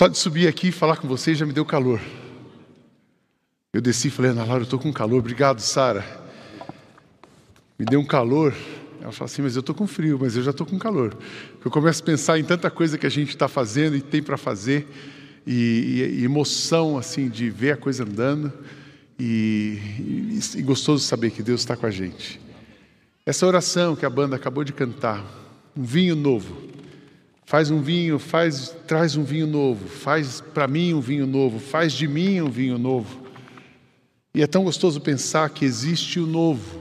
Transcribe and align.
Só 0.00 0.08
de 0.08 0.16
subir 0.16 0.48
aqui 0.48 0.68
e 0.68 0.72
falar 0.72 0.96
com 0.96 1.06
vocês 1.06 1.36
já 1.36 1.44
me 1.44 1.52
deu 1.52 1.62
calor. 1.62 2.00
Eu 3.70 3.82
desci 3.82 4.08
e 4.08 4.10
falei, 4.10 4.30
Ana 4.30 4.44
Laura, 4.44 4.60
eu 4.60 4.64
estou 4.64 4.78
com 4.78 4.90
calor. 4.90 5.18
Obrigado, 5.18 5.60
Sara. 5.60 6.02
Me 7.78 7.84
deu 7.84 8.00
um 8.00 8.06
calor. 8.06 8.54
Ela 8.98 9.12
falou 9.12 9.26
assim, 9.26 9.42
mas 9.42 9.56
eu 9.56 9.60
estou 9.60 9.74
com 9.74 9.86
frio, 9.86 10.18
mas 10.18 10.36
eu 10.36 10.42
já 10.42 10.52
estou 10.52 10.66
com 10.66 10.78
calor. 10.78 11.14
Eu 11.62 11.70
começo 11.70 12.02
a 12.02 12.06
pensar 12.06 12.38
em 12.38 12.44
tanta 12.44 12.70
coisa 12.70 12.96
que 12.96 13.06
a 13.06 13.10
gente 13.10 13.28
está 13.28 13.46
fazendo 13.46 13.94
e 13.94 14.00
tem 14.00 14.22
para 14.22 14.38
fazer, 14.38 14.88
e, 15.46 16.16
e, 16.18 16.24
emoção 16.24 16.96
assim 16.96 17.28
de 17.28 17.50
ver 17.50 17.72
a 17.72 17.76
coisa 17.76 18.02
andando, 18.02 18.50
e, 19.18 19.78
e, 20.30 20.60
e 20.60 20.62
gostoso 20.62 21.04
saber 21.04 21.30
que 21.30 21.42
Deus 21.42 21.60
está 21.60 21.76
com 21.76 21.84
a 21.84 21.90
gente. 21.90 22.40
Essa 23.26 23.46
oração 23.46 23.94
que 23.94 24.06
a 24.06 24.10
banda 24.10 24.34
acabou 24.34 24.64
de 24.64 24.72
cantar, 24.72 25.22
um 25.76 25.82
vinho 25.82 26.16
novo, 26.16 26.69
faz 27.50 27.68
um 27.68 27.82
vinho, 27.82 28.16
faz, 28.20 28.76
traz 28.86 29.16
um 29.16 29.24
vinho 29.24 29.44
novo, 29.44 29.88
faz 29.88 30.40
para 30.40 30.68
mim 30.68 30.94
um 30.94 31.00
vinho 31.00 31.26
novo, 31.26 31.58
faz 31.58 31.92
de 31.92 32.06
mim 32.06 32.40
um 32.40 32.48
vinho 32.48 32.78
novo. 32.78 33.26
E 34.32 34.40
é 34.40 34.46
tão 34.46 34.62
gostoso 34.62 35.00
pensar 35.00 35.50
que 35.50 35.64
existe 35.64 36.20
o 36.20 36.26
novo 36.28 36.80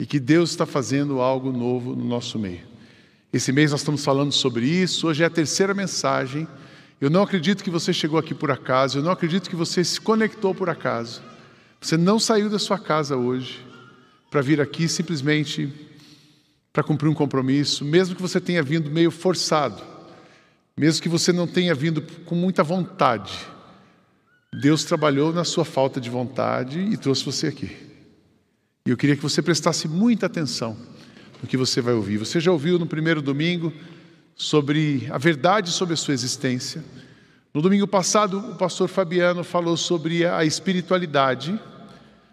e 0.00 0.04
que 0.04 0.18
Deus 0.18 0.50
está 0.50 0.66
fazendo 0.66 1.20
algo 1.20 1.52
novo 1.52 1.94
no 1.94 2.04
nosso 2.04 2.40
meio. 2.40 2.62
Esse 3.32 3.52
mês 3.52 3.70
nós 3.70 3.82
estamos 3.82 4.04
falando 4.04 4.32
sobre 4.32 4.66
isso, 4.66 5.06
hoje 5.06 5.22
é 5.22 5.26
a 5.26 5.30
terceira 5.30 5.72
mensagem. 5.72 6.48
Eu 7.00 7.08
não 7.08 7.22
acredito 7.22 7.62
que 7.62 7.70
você 7.70 7.92
chegou 7.92 8.18
aqui 8.18 8.34
por 8.34 8.50
acaso, 8.50 8.98
eu 8.98 9.02
não 9.04 9.12
acredito 9.12 9.48
que 9.48 9.54
você 9.54 9.84
se 9.84 10.00
conectou 10.00 10.52
por 10.52 10.68
acaso. 10.68 11.22
Você 11.80 11.96
não 11.96 12.18
saiu 12.18 12.50
da 12.50 12.58
sua 12.58 12.80
casa 12.80 13.16
hoje 13.16 13.64
para 14.28 14.42
vir 14.42 14.60
aqui 14.60 14.88
simplesmente 14.88 15.72
para 16.74 16.82
cumprir 16.82 17.08
um 17.08 17.14
compromisso, 17.14 17.84
mesmo 17.84 18.16
que 18.16 18.20
você 18.20 18.40
tenha 18.40 18.60
vindo 18.60 18.90
meio 18.90 19.12
forçado, 19.12 19.80
mesmo 20.76 21.00
que 21.00 21.08
você 21.08 21.32
não 21.32 21.46
tenha 21.46 21.72
vindo 21.72 22.02
com 22.24 22.34
muita 22.34 22.64
vontade. 22.64 23.32
Deus 24.60 24.82
trabalhou 24.82 25.32
na 25.32 25.44
sua 25.44 25.64
falta 25.64 26.00
de 26.00 26.10
vontade 26.10 26.80
e 26.80 26.96
trouxe 26.96 27.24
você 27.24 27.46
aqui. 27.46 27.70
E 28.84 28.90
eu 28.90 28.96
queria 28.96 29.14
que 29.14 29.22
você 29.22 29.40
prestasse 29.40 29.86
muita 29.86 30.26
atenção 30.26 30.76
no 31.40 31.46
que 31.46 31.56
você 31.56 31.80
vai 31.80 31.94
ouvir. 31.94 32.16
Você 32.16 32.40
já 32.40 32.50
ouviu 32.50 32.76
no 32.76 32.88
primeiro 32.88 33.22
domingo 33.22 33.72
sobre 34.34 35.06
a 35.12 35.16
verdade 35.16 35.70
sobre 35.70 35.94
a 35.94 35.96
sua 35.96 36.12
existência. 36.12 36.84
No 37.54 37.62
domingo 37.62 37.86
passado, 37.86 38.36
o 38.50 38.56
pastor 38.56 38.88
Fabiano 38.88 39.44
falou 39.44 39.76
sobre 39.76 40.26
a 40.26 40.44
espiritualidade. 40.44 41.56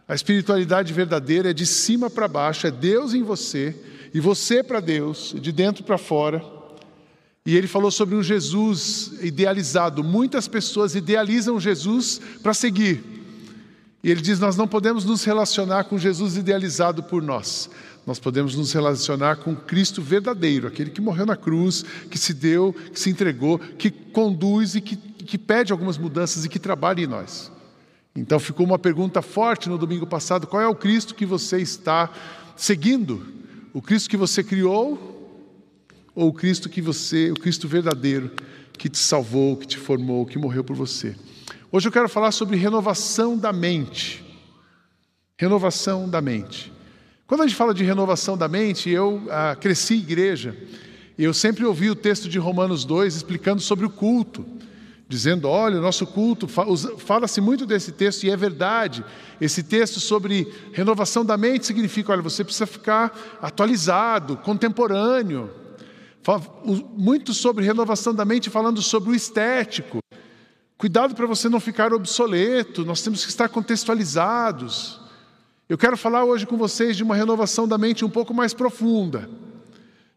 A 0.08 0.16
espiritualidade 0.16 0.92
verdadeira 0.94 1.52
é 1.52 1.54
de 1.54 1.68
cima 1.68 2.10
para 2.10 2.28
baixo, 2.28 2.66
é 2.66 2.72
Deus 2.72 3.14
em 3.14 3.22
você 3.22 3.76
e 4.14 4.20
você 4.20 4.64
para 4.64 4.80
Deus, 4.80 5.36
de 5.40 5.52
dentro 5.52 5.84
para 5.84 5.98
fora. 5.98 6.44
E 7.46 7.56
ele 7.56 7.68
falou 7.68 7.90
sobre 7.90 8.16
um 8.16 8.22
Jesus 8.22 9.14
idealizado. 9.22 10.04
Muitas 10.04 10.48
pessoas 10.48 10.96
idealizam 10.96 11.60
Jesus 11.60 12.22
para 12.44 12.54
seguir. 12.54 13.04
E 14.04 14.12
ele 14.12 14.22
diz: 14.22 14.40
Nós 14.40 14.56
não 14.56 14.68
podemos 14.68 15.06
nos 15.06 15.24
relacionar 15.24 15.86
com 15.86 15.98
Jesus 15.98 16.38
idealizado 16.38 17.04
por 17.04 17.22
nós. 17.22 17.70
Nós 18.06 18.20
podemos 18.20 18.56
nos 18.56 18.74
relacionar 18.74 19.38
com 19.38 19.56
Cristo 19.56 20.02
verdadeiro, 20.02 20.68
aquele 20.68 20.90
que 20.90 21.02
morreu 21.02 21.26
na 21.26 21.36
cruz, 21.36 21.86
que 22.10 22.18
se 22.18 22.34
deu, 22.34 22.74
que 22.74 23.00
se 23.00 23.12
entregou, 23.12 23.60
que 23.60 23.92
conduz 23.92 24.74
e 24.74 24.82
que, 24.82 24.96
que 24.96 25.38
pede 25.38 25.72
algumas 25.72 26.00
mudanças 26.00 26.44
e 26.44 26.50
que 26.50 26.58
trabalha 26.58 27.02
em 27.02 27.08
nós. 27.08 27.52
Então 28.16 28.40
ficou 28.40 28.66
uma 28.66 28.80
pergunta 28.80 29.22
forte 29.22 29.70
no 29.70 29.78
domingo 29.78 30.06
passado: 30.06 30.48
qual 30.48 30.62
é 30.62 30.68
o 30.68 30.76
Cristo 30.76 31.16
que 31.16 31.26
você 31.26 31.60
está 31.60 32.10
seguindo? 32.56 33.41
O 33.74 33.82
Cristo 33.82 34.10
que 34.10 34.18
você 34.18 34.44
criou 34.44 35.18
ou 36.14 36.28
o 36.28 36.34
Cristo 36.34 36.68
que 36.68 36.82
você, 36.82 37.32
o 37.32 37.36
Cristo 37.36 37.70
verdadeiro 37.70 38.30
que 38.78 38.90
te 38.90 38.98
salvou, 38.98 39.56
que 39.56 39.66
te 39.66 39.78
formou, 39.78 40.26
que 40.26 40.38
morreu 40.38 40.62
por 40.62 40.76
você? 40.76 41.16
Hoje 41.72 41.88
eu 41.88 41.92
quero 41.92 42.10
falar 42.10 42.34
sobre 42.34 42.58
renovação 42.58 43.38
da 43.38 43.54
mente. 43.54 44.26
Renovação 45.38 46.10
da 46.10 46.22
mente. 46.22 46.74
Quando 47.26 47.42
a 47.42 47.48
gente 47.48 47.56
fala 47.56 47.74
de 47.74 47.86
renovação 47.86 48.38
da 48.38 48.50
mente, 48.50 48.90
eu 48.90 49.24
ah, 49.30 49.56
cresci 49.56 49.94
em 49.94 50.00
igreja 50.00 50.54
e 51.18 51.24
eu 51.24 51.34
sempre 51.34 51.64
ouvi 51.64 51.90
o 51.90 51.96
texto 51.96 52.28
de 52.28 52.38
Romanos 52.38 52.84
2 52.84 53.16
explicando 53.16 53.62
sobre 53.62 53.86
o 53.86 53.90
culto, 53.90 54.46
dizendo: 55.12 55.48
olha, 55.48 55.78
o 55.78 55.82
nosso 55.82 56.08
culto, 56.08 56.48
fala-se 56.48 57.40
muito 57.40 57.66
desse 57.66 57.92
texto 57.92 58.24
e 58.24 58.32
é 58.32 58.38
verdade. 58.38 59.04
Esse 59.40 59.62
texto 59.62 60.00
sobre 60.00 60.52
renovação 60.72 61.24
da 61.24 61.38
mente 61.38 61.66
significa: 61.66 62.12
olha, 62.12 62.22
você 62.22 62.44
precisa 62.44 62.66
ficar 62.66 63.38
atualizado, 63.42 64.38
contemporâneo. 64.38 65.52
Muito 66.96 67.34
sobre 67.34 67.66
renovação 67.66 68.14
da 68.14 68.24
mente, 68.24 68.50
falando 68.50 68.82
sobre 68.82 69.10
o 69.10 69.16
estético, 69.16 70.02
Cuidado 70.82 71.14
para 71.14 71.28
você 71.28 71.48
não 71.48 71.60
ficar 71.60 71.94
obsoleto, 71.94 72.84
nós 72.84 73.04
temos 73.04 73.24
que 73.24 73.30
estar 73.30 73.48
contextualizados. 73.48 75.00
Eu 75.70 75.78
quero 75.78 75.96
falar 75.96 76.24
hoje 76.24 76.48
com 76.48 76.58
vocês 76.58 76.98
de 76.98 77.04
uma 77.04 77.16
renovação 77.16 77.68
da 77.68 77.78
mente 77.78 78.04
um 78.04 78.10
pouco 78.10 78.34
mais 78.34 78.52
profunda. 78.52 79.30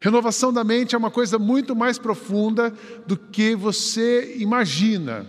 Renovação 0.04 0.52
da 0.52 0.62
mente 0.62 0.94
é 0.94 0.98
uma 0.98 1.10
coisa 1.10 1.38
muito 1.38 1.74
mais 1.74 1.96
profunda 1.96 2.70
do 3.06 3.16
que 3.16 3.56
você 3.56 4.36
imagina. 4.36 5.24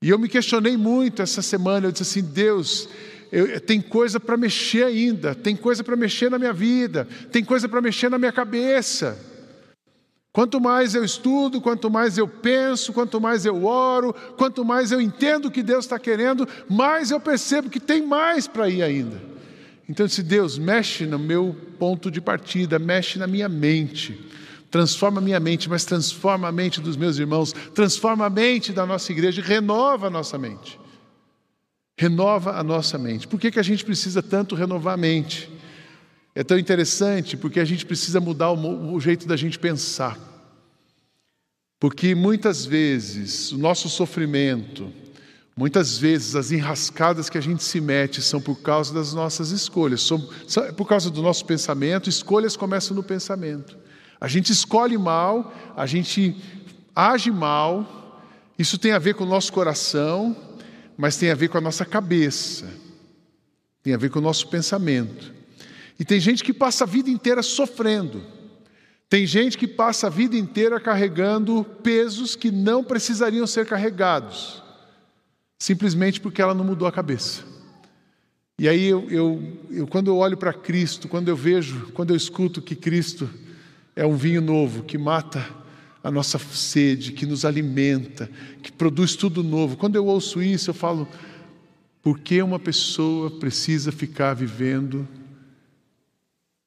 E 0.00 0.08
eu 0.08 0.18
me 0.18 0.30
questionei 0.30 0.78
muito 0.78 1.20
essa 1.20 1.42
semana, 1.42 1.86
eu 1.86 1.92
disse 1.92 2.04
assim: 2.04 2.22
Deus, 2.22 2.88
eu, 3.30 3.60
tem 3.60 3.78
coisa 3.78 4.18
para 4.18 4.38
mexer 4.38 4.84
ainda, 4.84 5.34
tem 5.34 5.54
coisa 5.54 5.84
para 5.84 5.94
mexer 5.94 6.30
na 6.30 6.38
minha 6.38 6.54
vida, 6.54 7.06
tem 7.30 7.44
coisa 7.44 7.68
para 7.68 7.82
mexer 7.82 8.08
na 8.08 8.16
minha 8.16 8.32
cabeça. 8.32 9.18
Quanto 10.32 10.58
mais 10.58 10.94
eu 10.94 11.04
estudo, 11.04 11.60
quanto 11.60 11.90
mais 11.90 12.16
eu 12.16 12.26
penso, 12.26 12.94
quanto 12.94 13.20
mais 13.20 13.44
eu 13.44 13.66
oro, 13.66 14.14
quanto 14.38 14.64
mais 14.64 14.90
eu 14.90 15.02
entendo 15.02 15.48
o 15.48 15.50
que 15.50 15.62
Deus 15.62 15.84
está 15.84 15.98
querendo, 15.98 16.48
mais 16.66 17.10
eu 17.10 17.20
percebo 17.20 17.68
que 17.68 17.78
tem 17.78 18.00
mais 18.00 18.46
para 18.46 18.70
ir 18.70 18.82
ainda. 18.82 19.29
Então, 19.90 20.06
se 20.06 20.22
Deus 20.22 20.56
mexe 20.56 21.04
no 21.04 21.18
meu 21.18 21.52
ponto 21.76 22.12
de 22.12 22.20
partida, 22.20 22.78
mexe 22.78 23.18
na 23.18 23.26
minha 23.26 23.48
mente, 23.48 24.24
transforma 24.70 25.18
a 25.18 25.20
minha 25.20 25.40
mente, 25.40 25.68
mas 25.68 25.84
transforma 25.84 26.46
a 26.46 26.52
mente 26.52 26.80
dos 26.80 26.96
meus 26.96 27.18
irmãos, 27.18 27.52
transforma 27.74 28.24
a 28.24 28.30
mente 28.30 28.72
da 28.72 28.86
nossa 28.86 29.10
igreja, 29.10 29.42
renova 29.42 30.06
a 30.06 30.10
nossa 30.10 30.38
mente. 30.38 30.78
Renova 31.98 32.52
a 32.52 32.62
nossa 32.62 32.96
mente. 32.98 33.26
Por 33.26 33.40
que, 33.40 33.50
que 33.50 33.58
a 33.58 33.64
gente 33.64 33.84
precisa 33.84 34.22
tanto 34.22 34.54
renovar 34.54 34.94
a 34.94 34.96
mente? 34.96 35.50
É 36.36 36.44
tão 36.44 36.56
interessante 36.56 37.36
porque 37.36 37.58
a 37.58 37.64
gente 37.64 37.84
precisa 37.84 38.20
mudar 38.20 38.52
o, 38.52 38.94
o 38.94 39.00
jeito 39.00 39.26
da 39.26 39.36
gente 39.36 39.58
pensar. 39.58 40.16
Porque 41.80 42.14
muitas 42.14 42.64
vezes 42.64 43.50
o 43.50 43.58
nosso 43.58 43.88
sofrimento, 43.88 44.92
muitas 45.60 45.98
vezes 45.98 46.34
as 46.36 46.50
enrascadas 46.50 47.28
que 47.28 47.36
a 47.36 47.40
gente 47.40 47.62
se 47.62 47.82
mete 47.82 48.22
são 48.22 48.40
por 48.40 48.62
causa 48.62 48.94
das 48.94 49.12
nossas 49.12 49.50
escolhas, 49.50 50.00
são, 50.00 50.26
são 50.48 50.72
por 50.72 50.88
causa 50.88 51.10
do 51.10 51.20
nosso 51.20 51.44
pensamento. 51.44 52.08
Escolhas 52.08 52.56
começam 52.56 52.96
no 52.96 53.02
pensamento. 53.02 53.76
A 54.18 54.26
gente 54.26 54.50
escolhe 54.50 54.96
mal, 54.96 55.52
a 55.76 55.84
gente 55.84 56.34
age 56.96 57.30
mal. 57.30 58.24
Isso 58.58 58.78
tem 58.78 58.92
a 58.92 58.98
ver 58.98 59.14
com 59.14 59.24
o 59.24 59.26
nosso 59.26 59.52
coração, 59.52 60.34
mas 60.96 61.18
tem 61.18 61.30
a 61.30 61.34
ver 61.34 61.48
com 61.48 61.58
a 61.58 61.60
nossa 61.60 61.84
cabeça, 61.84 62.66
tem 63.82 63.92
a 63.92 63.98
ver 63.98 64.08
com 64.08 64.18
o 64.18 64.22
nosso 64.22 64.48
pensamento. 64.48 65.34
E 65.98 66.06
tem 66.06 66.18
gente 66.18 66.42
que 66.42 66.54
passa 66.54 66.84
a 66.84 66.86
vida 66.86 67.10
inteira 67.10 67.42
sofrendo. 67.42 68.24
Tem 69.10 69.26
gente 69.26 69.58
que 69.58 69.66
passa 69.66 70.06
a 70.06 70.10
vida 70.10 70.38
inteira 70.38 70.80
carregando 70.80 71.62
pesos 71.82 72.34
que 72.34 72.50
não 72.50 72.82
precisariam 72.82 73.46
ser 73.46 73.66
carregados, 73.66 74.59
simplesmente 75.60 76.18
porque 76.20 76.40
ela 76.40 76.54
não 76.54 76.64
mudou 76.64 76.88
a 76.88 76.92
cabeça. 76.92 77.44
E 78.58 78.66
aí 78.66 78.86
eu, 78.86 79.08
eu, 79.10 79.58
eu 79.70 79.86
quando 79.86 80.08
eu 80.08 80.16
olho 80.16 80.36
para 80.36 80.54
Cristo, 80.54 81.06
quando 81.06 81.28
eu 81.28 81.36
vejo, 81.36 81.92
quando 81.92 82.10
eu 82.10 82.16
escuto 82.16 82.62
que 82.62 82.74
Cristo 82.74 83.28
é 83.94 84.04
um 84.06 84.16
vinho 84.16 84.40
novo 84.40 84.82
que 84.82 84.96
mata 84.96 85.46
a 86.02 86.10
nossa 86.10 86.38
sede, 86.38 87.12
que 87.12 87.26
nos 87.26 87.44
alimenta, 87.44 88.30
que 88.62 88.72
produz 88.72 89.14
tudo 89.14 89.44
novo. 89.44 89.76
Quando 89.76 89.96
eu 89.96 90.06
ouço 90.06 90.42
isso, 90.42 90.70
eu 90.70 90.74
falo: 90.74 91.06
por 92.02 92.18
que 92.18 92.40
uma 92.42 92.58
pessoa 92.58 93.30
precisa 93.30 93.92
ficar 93.92 94.32
vivendo 94.32 95.06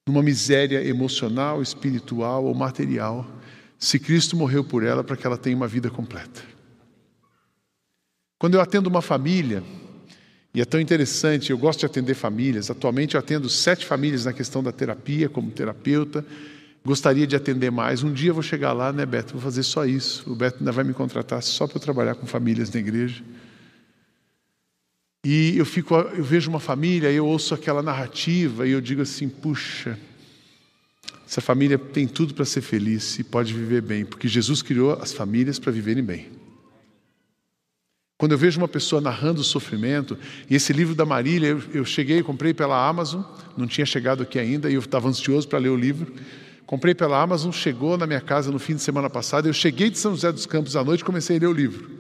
numa 0.08 0.22
miséria 0.22 0.86
emocional, 0.86 1.62
espiritual 1.64 2.46
ou 2.46 2.54
material, 2.54 3.26
se 3.80 3.98
Cristo 3.98 4.36
morreu 4.36 4.64
por 4.64 4.84
ela 4.84 5.04
para 5.04 5.18
que 5.18 5.26
ela 5.26 5.38
tenha 5.38 5.56
uma 5.56 5.68
vida 5.68 5.90
completa. 5.90 6.53
Quando 8.44 8.56
eu 8.56 8.60
atendo 8.60 8.90
uma 8.90 9.02
família, 9.02 9.64
e 10.54 10.60
é 10.60 10.66
tão 10.66 10.78
interessante, 10.78 11.52
eu 11.52 11.58
gosto 11.58 11.80
de 11.80 11.86
atender 11.86 12.14
famílias, 12.14 12.70
atualmente 12.70 13.16
eu 13.16 13.20
atendo 13.20 13.48
sete 13.48 13.86
famílias 13.86 14.26
na 14.26 14.34
questão 14.34 14.62
da 14.62 14.70
terapia, 14.70 15.30
como 15.30 15.50
terapeuta, 15.50 16.26
gostaria 16.84 17.26
de 17.26 17.38
atender 17.38 17.72
mais. 17.72 18.04
Um 18.04 18.12
dia 18.12 18.32
eu 18.32 18.34
vou 18.34 18.44
chegar 18.44 18.74
lá, 18.74 18.92
né, 18.92 19.06
Beto? 19.06 19.32
Vou 19.32 19.42
fazer 19.42 19.64
só 19.64 19.86
isso. 19.86 20.30
O 20.30 20.36
Beto 20.36 20.58
ainda 20.60 20.74
vai 20.74 20.84
me 20.84 20.94
contratar 20.94 21.42
só 21.42 21.66
para 21.68 21.78
eu 21.78 21.82
trabalhar 21.82 22.16
com 22.16 22.28
famílias 22.28 22.70
na 22.70 22.82
igreja. 22.82 23.24
E 25.26 25.58
eu 25.58 25.66
fico, 25.66 25.96
eu 25.96 26.22
vejo 26.26 26.50
uma 26.50 26.60
família, 26.60 27.10
eu 27.14 27.26
ouço 27.26 27.54
aquela 27.54 27.82
narrativa 27.82 28.68
e 28.68 28.72
eu 28.72 28.82
digo 28.82 29.04
assim: 29.04 29.30
puxa, 29.30 29.98
essa 31.26 31.40
família 31.40 31.78
tem 31.78 32.06
tudo 32.06 32.34
para 32.34 32.44
ser 32.44 32.60
feliz 32.60 33.18
e 33.20 33.24
pode 33.24 33.54
viver 33.54 33.82
bem, 33.82 34.04
porque 34.04 34.28
Jesus 34.28 34.62
criou 34.62 35.00
as 35.02 35.14
famílias 35.14 35.58
para 35.58 35.72
viverem 35.72 36.04
bem. 36.04 36.43
Quando 38.24 38.32
eu 38.32 38.38
vejo 38.38 38.58
uma 38.58 38.70
pessoa 38.70 39.02
narrando 39.02 39.42
o 39.42 39.44
sofrimento, 39.44 40.18
e 40.50 40.56
esse 40.56 40.72
livro 40.72 40.96
da 40.96 41.06
Marília, 41.06 41.48
eu, 41.48 41.62
eu 41.74 41.84
cheguei 41.84 42.24
comprei 42.24 42.54
pela 42.54 42.88
Amazon, 42.88 43.22
não 43.58 43.68
tinha 43.68 43.86
chegado 43.86 44.24
aqui 44.24 44.40
ainda, 44.40 44.72
e 44.72 44.76
eu 44.76 44.80
estava 44.80 45.10
ansioso 45.10 45.46
para 45.46 45.60
ler 45.60 45.68
o 45.68 45.76
livro. 45.76 46.14
Comprei 46.66 46.96
pela 46.96 47.22
Amazon, 47.22 47.52
chegou 47.52 47.98
na 47.98 48.08
minha 48.08 48.22
casa 48.22 48.50
no 48.50 48.58
fim 48.60 48.76
de 48.76 48.82
semana 48.82 49.10
passado. 49.10 49.50
Eu 49.50 49.52
cheguei 49.52 49.90
de 49.90 49.98
São 49.98 50.14
José 50.14 50.32
dos 50.32 50.46
Campos 50.46 50.78
à 50.78 50.86
noite 50.86 51.02
e 51.02 51.04
comecei 51.04 51.36
a 51.36 51.40
ler 51.42 51.48
o 51.48 51.52
livro. 51.52 51.92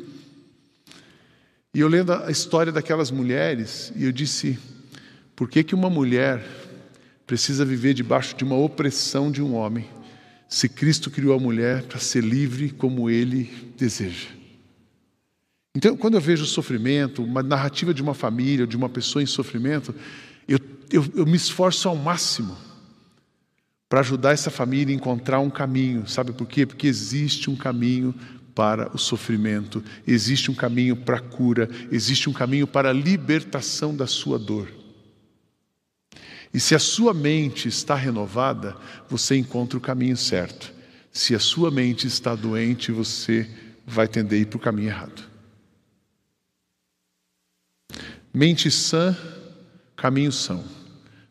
E 1.74 1.82
eu 1.82 1.90
lendo 1.90 2.14
a 2.14 2.32
história 2.32 2.72
daquelas 2.72 3.12
mulheres, 3.12 3.92
e 3.94 4.06
eu 4.06 4.12
disse: 4.14 4.58
por 5.36 5.50
que, 5.50 5.62
que 5.62 5.76
uma 5.76 5.90
mulher 5.90 6.42
precisa 7.28 7.66
viver 7.66 7.94
debaixo 7.94 8.34
de 8.34 8.46
uma 8.46 8.56
opressão 8.56 9.30
de 9.30 9.42
um 9.42 9.56
homem, 9.56 9.90
se 10.48 10.70
Cristo 10.70 11.12
criou 11.12 11.36
a 11.36 11.40
mulher 11.42 11.84
para 11.84 12.00
ser 12.00 12.24
livre 12.24 12.70
como 12.70 13.10
ele 13.10 13.74
deseja? 13.76 14.43
Então, 15.76 15.98
quando 15.98 16.14
eu 16.14 16.22
vejo 16.22 16.46
sofrimento, 16.46 17.24
uma 17.24 17.42
narrativa 17.42 17.94
de 17.94 18.02
uma 18.02 18.14
família, 18.14 18.68
de 18.68 18.78
uma 18.78 18.88
pessoa 18.88 19.24
em 19.24 19.26
sofrimento, 19.26 19.94
eu, 20.48 20.60
eu, 20.92 21.06
eu 21.16 21.26
me 21.26 21.36
esforço 21.36 21.90
ao 21.90 21.96
máximo 21.96 22.56
para 23.90 24.02
ajudar 24.02 24.34
essa 24.34 24.52
família 24.52 24.94
a 24.94 24.98
encontrar 24.98 25.40
um 25.40 25.50
caminho. 25.50 26.08
Sabe 26.08 26.32
por 26.32 26.48
quê? 26.48 26.66
Porque 26.66 26.88
existe 26.88 27.50
um 27.50 27.56
caminho 27.56 28.14
para 28.54 28.92
o 28.94 29.00
sofrimento, 29.00 29.84
existe 30.06 30.52
um 30.52 30.54
caminho 30.54 30.96
para 30.96 31.18
a 31.18 31.22
cura, 31.22 31.68
existe 31.92 32.30
um 32.30 32.34
caminho 32.34 32.68
para 32.68 32.90
a 32.90 32.94
libertação 32.94 33.96
da 33.96 34.06
sua 34.06 34.38
dor. 34.38 34.72
E 36.54 36.60
se 36.60 36.76
a 36.76 36.80
sua 36.80 37.16
mente 37.16 37.68
está 37.68 37.96
renovada, 37.96 38.76
você 39.10 39.36
encontra 39.36 39.76
o 39.76 39.82
caminho 39.82 40.16
certo. 40.16 40.72
Se 41.12 41.34
a 41.34 41.40
sua 41.40 41.72
mente 41.72 42.06
está 42.06 42.36
doente, 42.36 42.92
você 42.92 43.50
vai 43.88 44.08
tender 44.08 44.38
a 44.38 44.42
ir 44.44 44.46
para 44.46 44.58
o 44.58 44.62
caminho 44.62 44.90
errado. 44.90 45.33
Mente 48.34 48.72
sã, 48.72 49.16
caminho 49.96 50.32
são. 50.32 50.64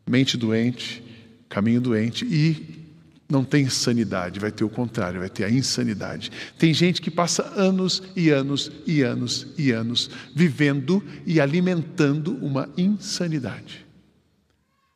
Mente 0.07 0.37
doente, 0.37 1.03
caminho 1.49 1.81
doente. 1.81 2.25
E 2.25 2.83
não 3.29 3.43
tem 3.43 3.69
sanidade, 3.69 4.39
vai 4.39 4.53
ter 4.53 4.63
o 4.63 4.69
contrário, 4.69 5.21
vai 5.21 5.31
ter 5.31 5.45
a 5.45 5.51
insanidade. 5.51 6.31
Tem 6.59 6.73
gente 6.73 7.01
que 7.01 7.11
passa 7.11 7.43
anos 7.57 8.03
e 8.15 8.29
anos 8.31 8.71
e 8.87 9.03
anos 9.03 9.47
e 9.57 9.73
anos 9.73 10.11
vivendo 10.35 11.03
e 11.27 11.41
alimentando 11.41 12.37
uma 12.43 12.69
insanidade. 12.77 13.82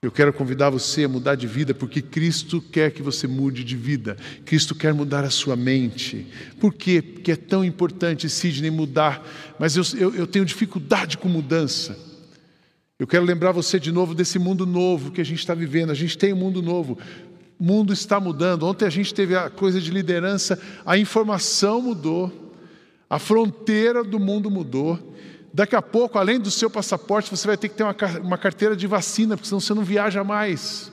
Eu 0.06 0.12
quero 0.12 0.32
convidar 0.32 0.70
você 0.70 1.02
a 1.02 1.08
mudar 1.08 1.34
de 1.34 1.48
vida, 1.48 1.74
porque 1.74 2.00
Cristo 2.00 2.60
quer 2.60 2.92
que 2.92 3.02
você 3.02 3.26
mude 3.26 3.64
de 3.64 3.74
vida. 3.74 4.16
Cristo 4.44 4.72
quer 4.72 4.94
mudar 4.94 5.24
a 5.24 5.30
sua 5.30 5.56
mente. 5.56 6.28
Por 6.60 6.72
quê? 6.72 7.02
Porque 7.02 7.32
é 7.32 7.36
tão 7.36 7.64
importante, 7.64 8.30
Sidney, 8.30 8.70
mudar. 8.70 9.26
Mas 9.58 9.76
eu, 9.76 9.82
eu, 9.98 10.14
eu 10.14 10.24
tenho 10.28 10.44
dificuldade 10.44 11.18
com 11.18 11.28
mudança. 11.28 11.98
Eu 13.00 13.04
quero 13.04 13.24
lembrar 13.24 13.50
você 13.50 13.80
de 13.80 13.90
novo 13.90 14.14
desse 14.14 14.38
mundo 14.38 14.64
novo 14.64 15.10
que 15.10 15.20
a 15.20 15.24
gente 15.24 15.40
está 15.40 15.54
vivendo. 15.54 15.90
A 15.90 15.94
gente 15.94 16.16
tem 16.16 16.32
um 16.32 16.36
mundo 16.36 16.62
novo. 16.62 16.96
O 17.58 17.64
mundo 17.64 17.92
está 17.92 18.20
mudando. 18.20 18.62
Ontem 18.62 18.84
a 18.84 18.90
gente 18.90 19.12
teve 19.12 19.34
a 19.34 19.50
coisa 19.50 19.80
de 19.80 19.90
liderança, 19.90 20.56
a 20.86 20.96
informação 20.96 21.82
mudou, 21.82 22.54
a 23.10 23.18
fronteira 23.18 24.04
do 24.04 24.20
mundo 24.20 24.52
mudou. 24.52 25.16
Daqui 25.56 25.74
a 25.74 25.80
pouco, 25.80 26.18
além 26.18 26.38
do 26.38 26.50
seu 26.50 26.68
passaporte, 26.68 27.30
você 27.30 27.46
vai 27.46 27.56
ter 27.56 27.70
que 27.70 27.76
ter 27.76 27.82
uma 28.22 28.36
carteira 28.36 28.76
de 28.76 28.86
vacina, 28.86 29.38
porque 29.38 29.48
senão 29.48 29.58
você 29.58 29.72
não 29.72 29.82
viaja 29.82 30.22
mais 30.22 30.92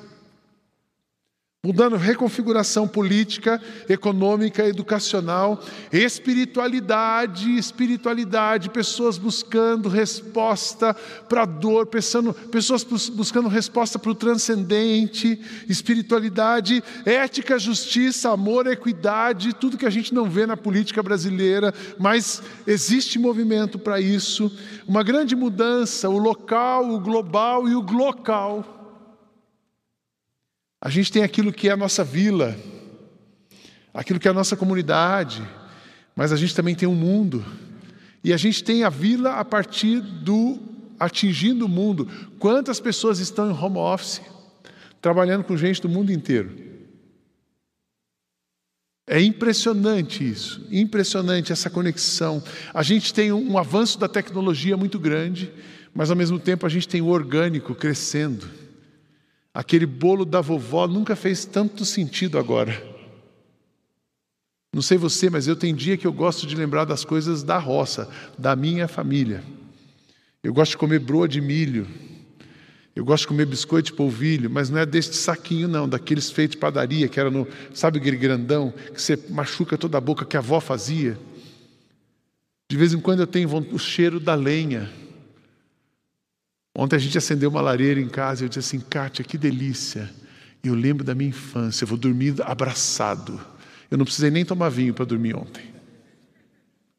mudando 1.65 1.95
reconfiguração 1.95 2.85
política, 2.85 3.61
econômica, 3.87 4.67
educacional, 4.67 5.63
espiritualidade, 5.93 7.57
espiritualidade, 7.57 8.69
pessoas 8.69 9.17
buscando 9.17 9.87
resposta 9.87 10.93
para 11.29 11.43
a 11.43 11.45
dor, 11.45 11.85
pensando, 11.85 12.33
pessoas 12.33 12.83
buscando 12.83 13.47
resposta 13.47 13.97
para 13.97 14.11
o 14.11 14.15
transcendente, 14.15 15.39
espiritualidade, 15.69 16.83
ética, 17.05 17.57
justiça, 17.57 18.29
amor, 18.29 18.67
equidade, 18.67 19.53
tudo 19.53 19.77
que 19.77 19.85
a 19.85 19.89
gente 19.89 20.13
não 20.13 20.29
vê 20.29 20.45
na 20.45 20.57
política 20.57 21.01
brasileira, 21.01 21.73
mas 21.97 22.43
existe 22.67 23.17
movimento 23.17 23.79
para 23.79 24.01
isso, 24.01 24.51
uma 24.85 25.01
grande 25.01 25.33
mudança, 25.33 26.09
o 26.09 26.17
local, 26.17 26.89
o 26.89 26.99
global 26.99 27.69
e 27.69 27.73
o 27.73 27.81
glocal. 27.81 28.72
A 30.85 30.89
gente 30.89 31.13
tem 31.13 31.23
aquilo 31.23 31.53
que 31.53 31.69
é 31.69 31.71
a 31.71 31.77
nossa 31.77 32.03
vila, 32.03 32.57
aquilo 33.93 34.19
que 34.19 34.27
é 34.27 34.31
a 34.31 34.33
nossa 34.33 34.57
comunidade, 34.57 35.41
mas 36.13 36.33
a 36.33 36.35
gente 36.35 36.53
também 36.53 36.75
tem 36.75 36.89
um 36.89 36.93
mundo. 36.93 37.41
E 38.21 38.33
a 38.33 38.37
gente 38.37 38.61
tem 38.61 38.83
a 38.83 38.89
vila 38.89 39.35
a 39.35 39.45
partir 39.45 40.01
do 40.01 40.59
atingindo 40.99 41.67
o 41.67 41.69
mundo. 41.69 42.05
Quantas 42.37 42.81
pessoas 42.81 43.19
estão 43.19 43.49
em 43.49 43.53
home 43.53 43.77
office, 43.77 44.21
trabalhando 45.01 45.45
com 45.45 45.55
gente 45.55 45.81
do 45.81 45.87
mundo 45.87 46.11
inteiro? 46.11 46.51
É 49.07 49.21
impressionante 49.21 50.29
isso, 50.29 50.67
impressionante 50.69 51.53
essa 51.53 51.69
conexão. 51.69 52.43
A 52.73 52.83
gente 52.83 53.13
tem 53.13 53.31
um 53.31 53.57
avanço 53.57 53.97
da 53.97 54.09
tecnologia 54.09 54.75
muito 54.75 54.99
grande, 54.99 55.49
mas 55.93 56.09
ao 56.09 56.17
mesmo 56.17 56.37
tempo 56.39 56.65
a 56.65 56.69
gente 56.69 56.89
tem 56.89 56.99
o 56.99 57.07
orgânico 57.07 57.73
crescendo. 57.73 58.62
Aquele 59.53 59.85
bolo 59.85 60.25
da 60.25 60.41
vovó 60.41 60.87
nunca 60.87 61.15
fez 61.15 61.45
tanto 61.45 61.85
sentido 61.85 62.39
agora. 62.39 62.91
Não 64.73 64.81
sei 64.81 64.97
você, 64.97 65.29
mas 65.29 65.47
eu 65.47 65.55
tenho 65.55 65.75
dia 65.75 65.95
que 65.95 66.07
eu 66.07 66.11
gosto 66.11 66.47
de 66.47 66.55
lembrar 66.55 66.85
das 66.85 67.05
coisas 67.05 67.43
da 67.43 67.59
roça, 67.59 68.09
da 68.37 68.55
minha 68.55 68.87
família. 68.87 69.43
Eu 70.43 70.51
gosto 70.51 70.71
de 70.71 70.77
comer 70.77 70.99
broa 70.99 71.27
de 71.27 71.39
milho. 71.39 71.87
Eu 72.95 73.05
gosto 73.05 73.23
de 73.23 73.27
comer 73.27 73.45
biscoito 73.45 73.91
de 73.91 73.97
polvilho, 73.97 74.49
mas 74.49 74.69
não 74.69 74.79
é 74.79 74.85
deste 74.85 75.15
saquinho, 75.15 75.67
não, 75.67 75.87
daqueles 75.87 76.31
feitos 76.31 76.55
de 76.55 76.59
padaria, 76.59 77.07
que 77.07 77.19
era 77.19 77.29
no, 77.29 77.47
sabe, 77.73 77.99
aquele 77.99 78.17
grandão, 78.17 78.73
que 78.93 79.01
você 79.01 79.17
machuca 79.29 79.77
toda 79.77 79.97
a 79.97 80.01
boca, 80.01 80.25
que 80.25 80.35
a 80.35 80.39
avó 80.39 80.59
fazia. 80.59 81.17
De 82.69 82.77
vez 82.77 82.93
em 82.93 82.99
quando 82.99 83.19
eu 83.19 83.27
tenho 83.27 83.49
o 83.71 83.79
cheiro 83.79 84.19
da 84.19 84.33
lenha. 84.33 84.91
Ontem 86.75 86.95
a 86.95 86.99
gente 86.99 87.17
acendeu 87.17 87.49
uma 87.49 87.61
lareira 87.61 87.99
em 87.99 88.09
casa 88.09 88.43
e 88.43 88.45
eu 88.45 88.49
disse 88.49 88.59
assim, 88.59 88.79
Kátia, 88.79 89.23
que 89.23 89.37
delícia. 89.37 90.09
Eu 90.63 90.73
lembro 90.73 91.03
da 91.03 91.13
minha 91.13 91.29
infância, 91.29 91.83
eu 91.83 91.87
vou 91.87 91.97
dormir 91.97 92.35
abraçado. 92.41 93.39
Eu 93.91 93.97
não 93.97 94.05
precisei 94.05 94.31
nem 94.31 94.43
tomar 94.43 94.69
vinho 94.69 94.93
para 94.93 95.05
dormir 95.05 95.35
ontem. 95.35 95.73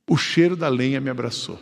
O 0.08 0.16
cheiro 0.16 0.54
da 0.54 0.68
lenha 0.68 1.00
me 1.00 1.10
abraçou. 1.10 1.58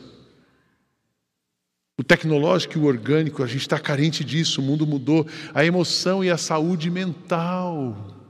O 1.97 2.03
tecnológico 2.03 2.77
e 2.77 2.81
o 2.81 2.85
orgânico, 2.85 3.43
a 3.43 3.47
gente 3.47 3.61
está 3.61 3.79
carente 3.79 4.25
disso, 4.25 4.61
o 4.61 4.65
mundo 4.65 4.87
mudou. 4.87 5.27
A 5.55 5.65
emoção 5.65 6.25
e 6.25 6.31
a 6.31 6.37
saúde 6.37 6.91
mental. 6.91 8.22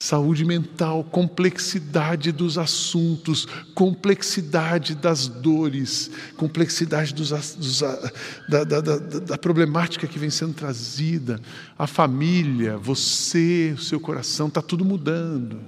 Saúde 0.00 0.44
mental, 0.44 1.02
complexidade 1.02 2.30
dos 2.30 2.56
assuntos, 2.56 3.48
complexidade 3.74 4.94
das 4.94 5.26
dores, 5.26 6.08
complexidade 6.36 7.12
dos, 7.12 7.30
dos, 7.30 7.80
da, 8.48 8.62
da, 8.62 8.80
da, 8.80 8.96
da, 8.98 9.36
problemática 9.36 10.06
que 10.06 10.16
vem 10.16 10.30
sendo 10.30 10.54
trazida, 10.54 11.40
a 11.76 11.88
família, 11.88 12.76
você, 12.76 13.74
o 13.76 13.80
seu 13.80 13.98
coração, 13.98 14.46
está 14.46 14.62
tudo 14.62 14.84
mudando. 14.84 15.60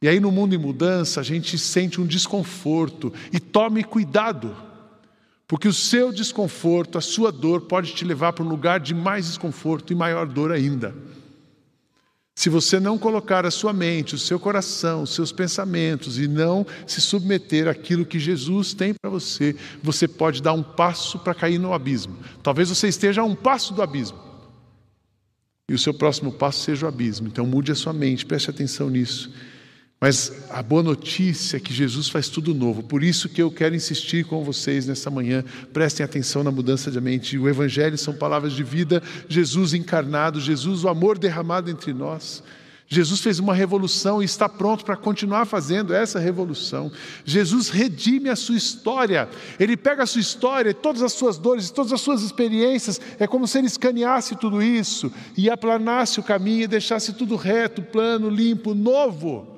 E 0.00 0.06
aí, 0.06 0.20
no 0.20 0.30
mundo 0.30 0.54
em 0.54 0.58
mudança, 0.58 1.18
a 1.18 1.24
gente 1.24 1.58
sente 1.58 2.00
um 2.00 2.06
desconforto, 2.06 3.12
e 3.32 3.40
tome 3.40 3.82
cuidado, 3.82 4.56
porque 5.48 5.66
o 5.66 5.74
seu 5.74 6.12
desconforto, 6.12 6.96
a 6.96 7.00
sua 7.00 7.32
dor, 7.32 7.62
pode 7.62 7.92
te 7.92 8.04
levar 8.04 8.32
para 8.32 8.44
um 8.44 8.48
lugar 8.48 8.78
de 8.78 8.94
mais 8.94 9.26
desconforto 9.26 9.92
e 9.92 9.96
maior 9.96 10.28
dor 10.28 10.52
ainda. 10.52 10.94
Se 12.34 12.48
você 12.48 12.80
não 12.80 12.96
colocar 12.96 13.44
a 13.44 13.50
sua 13.50 13.72
mente, 13.72 14.14
o 14.14 14.18
seu 14.18 14.38
coração, 14.40 15.02
os 15.02 15.14
seus 15.14 15.30
pensamentos 15.30 16.18
e 16.18 16.26
não 16.26 16.66
se 16.86 17.00
submeter 17.00 17.68
àquilo 17.68 18.06
que 18.06 18.18
Jesus 18.18 18.72
tem 18.72 18.94
para 18.94 19.10
você, 19.10 19.54
você 19.82 20.08
pode 20.08 20.40
dar 20.40 20.52
um 20.52 20.62
passo 20.62 21.18
para 21.18 21.34
cair 21.34 21.58
no 21.58 21.74
abismo. 21.74 22.16
Talvez 22.42 22.68
você 22.70 22.88
esteja 22.88 23.20
a 23.20 23.24
um 23.24 23.34
passo 23.34 23.74
do 23.74 23.82
abismo. 23.82 24.18
E 25.68 25.74
o 25.74 25.78
seu 25.78 25.92
próximo 25.92 26.32
passo 26.32 26.64
seja 26.64 26.86
o 26.86 26.88
abismo. 26.88 27.28
Então 27.28 27.46
mude 27.46 27.72
a 27.72 27.76
sua 27.76 27.92
mente, 27.92 28.24
preste 28.26 28.50
atenção 28.50 28.88
nisso. 28.88 29.30
Mas 30.02 30.32
a 30.48 30.62
boa 30.62 30.82
notícia 30.82 31.58
é 31.58 31.60
que 31.60 31.74
Jesus 31.74 32.08
faz 32.08 32.26
tudo 32.30 32.54
novo. 32.54 32.82
Por 32.82 33.04
isso 33.04 33.28
que 33.28 33.42
eu 33.42 33.50
quero 33.50 33.74
insistir 33.74 34.24
com 34.24 34.42
vocês 34.42 34.86
nessa 34.86 35.10
manhã. 35.10 35.44
Prestem 35.74 36.02
atenção 36.02 36.42
na 36.42 36.50
mudança 36.50 36.90
de 36.90 36.98
mente. 36.98 37.36
O 37.36 37.46
Evangelho 37.46 37.98
são 37.98 38.14
palavras 38.14 38.54
de 38.54 38.64
vida. 38.64 39.02
Jesus 39.28 39.74
encarnado, 39.74 40.40
Jesus, 40.40 40.84
o 40.84 40.88
amor 40.88 41.18
derramado 41.18 41.70
entre 41.70 41.92
nós. 41.92 42.42
Jesus 42.88 43.20
fez 43.20 43.38
uma 43.38 43.52
revolução 43.52 44.22
e 44.22 44.24
está 44.24 44.48
pronto 44.48 44.86
para 44.86 44.96
continuar 44.96 45.44
fazendo 45.44 45.92
essa 45.92 46.18
revolução. 46.18 46.90
Jesus 47.26 47.68
redime 47.68 48.30
a 48.30 48.36
sua 48.36 48.56
história. 48.56 49.28
Ele 49.58 49.76
pega 49.76 50.04
a 50.04 50.06
sua 50.06 50.22
história, 50.22 50.72
todas 50.72 51.02
as 51.02 51.12
suas 51.12 51.36
dores, 51.36 51.70
todas 51.70 51.92
as 51.92 52.00
suas 52.00 52.22
experiências. 52.22 52.98
É 53.18 53.26
como 53.26 53.46
se 53.46 53.58
ele 53.58 53.66
escaneasse 53.66 54.34
tudo 54.34 54.62
isso 54.62 55.12
e 55.36 55.50
aplanasse 55.50 56.18
o 56.18 56.22
caminho 56.22 56.62
e 56.62 56.66
deixasse 56.66 57.12
tudo 57.12 57.36
reto, 57.36 57.82
plano, 57.82 58.30
limpo, 58.30 58.72
novo. 58.74 59.49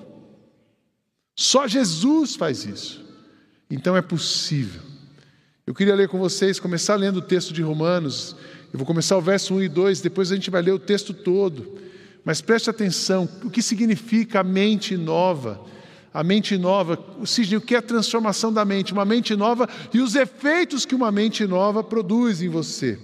Só 1.43 1.67
Jesus 1.67 2.37
faz 2.37 2.65
isso. 2.65 3.05
Então 3.69 3.97
é 3.97 4.01
possível. 4.01 4.81
Eu 5.67 5.75
queria 5.75 5.93
ler 5.93 6.09
com 6.09 6.17
vocês, 6.17 6.61
começar 6.61 6.95
lendo 6.95 7.17
o 7.17 7.21
texto 7.21 7.53
de 7.53 7.61
Romanos. 7.61 8.37
Eu 8.73 8.79
vou 8.79 8.87
começar 8.87 9.19
o 9.19 9.21
verso 9.21 9.53
1 9.55 9.63
e 9.65 9.69
2, 9.69 10.01
depois 10.01 10.31
a 10.31 10.37
gente 10.37 10.53
vai 10.53 10.63
ler 10.63 10.71
o 10.71 10.79
texto 10.79 11.13
todo. 11.13 11.81
Mas 12.25 12.41
preste 12.41 12.71
atenção, 12.71 13.29
o 13.43 13.51
que 13.51 13.61
significa 13.61 14.39
a 14.39 14.45
mente 14.45 14.97
nova? 14.97 15.61
A 16.15 16.23
mente 16.23 16.57
nova, 16.57 16.97
o 17.19 17.61
que 17.61 17.75
é 17.75 17.79
a 17.79 17.83
transformação 17.83 18.53
da 18.53 18.65
mente? 18.65 18.93
Uma 18.93 19.05
mente 19.05 19.35
nova 19.35 19.69
e 19.93 19.99
os 19.99 20.15
efeitos 20.15 20.87
que 20.87 20.95
uma 20.95 21.11
mente 21.11 21.45
nova 21.45 21.83
produz 21.83 22.41
em 22.41 22.49
você. 22.49 23.01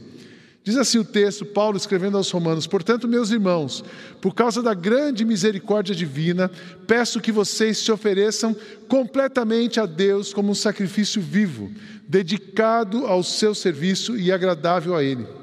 Diz 0.68 0.76
assim 0.76 0.98
o 0.98 1.04
texto, 1.04 1.46
Paulo 1.46 1.78
escrevendo 1.78 2.18
aos 2.18 2.30
Romanos: 2.30 2.66
Portanto, 2.66 3.08
meus 3.08 3.30
irmãos, 3.30 3.82
por 4.20 4.34
causa 4.34 4.62
da 4.62 4.75
grande 4.75 5.25
misericórdia 5.25 5.94
divina, 5.94 6.50
peço 6.87 7.22
que 7.22 7.32
vocês 7.32 7.78
se 7.78 7.90
ofereçam 7.90 8.54
completamente 8.87 9.80
a 9.80 9.87
Deus 9.87 10.30
como 10.30 10.50
um 10.50 10.54
sacrifício 10.54 11.22
vivo, 11.22 11.72
dedicado 12.06 13.06
ao 13.06 13.22
seu 13.22 13.54
serviço 13.54 14.14
e 14.18 14.30
agradável 14.30 14.94
a 14.94 15.02
Ele. 15.02 15.38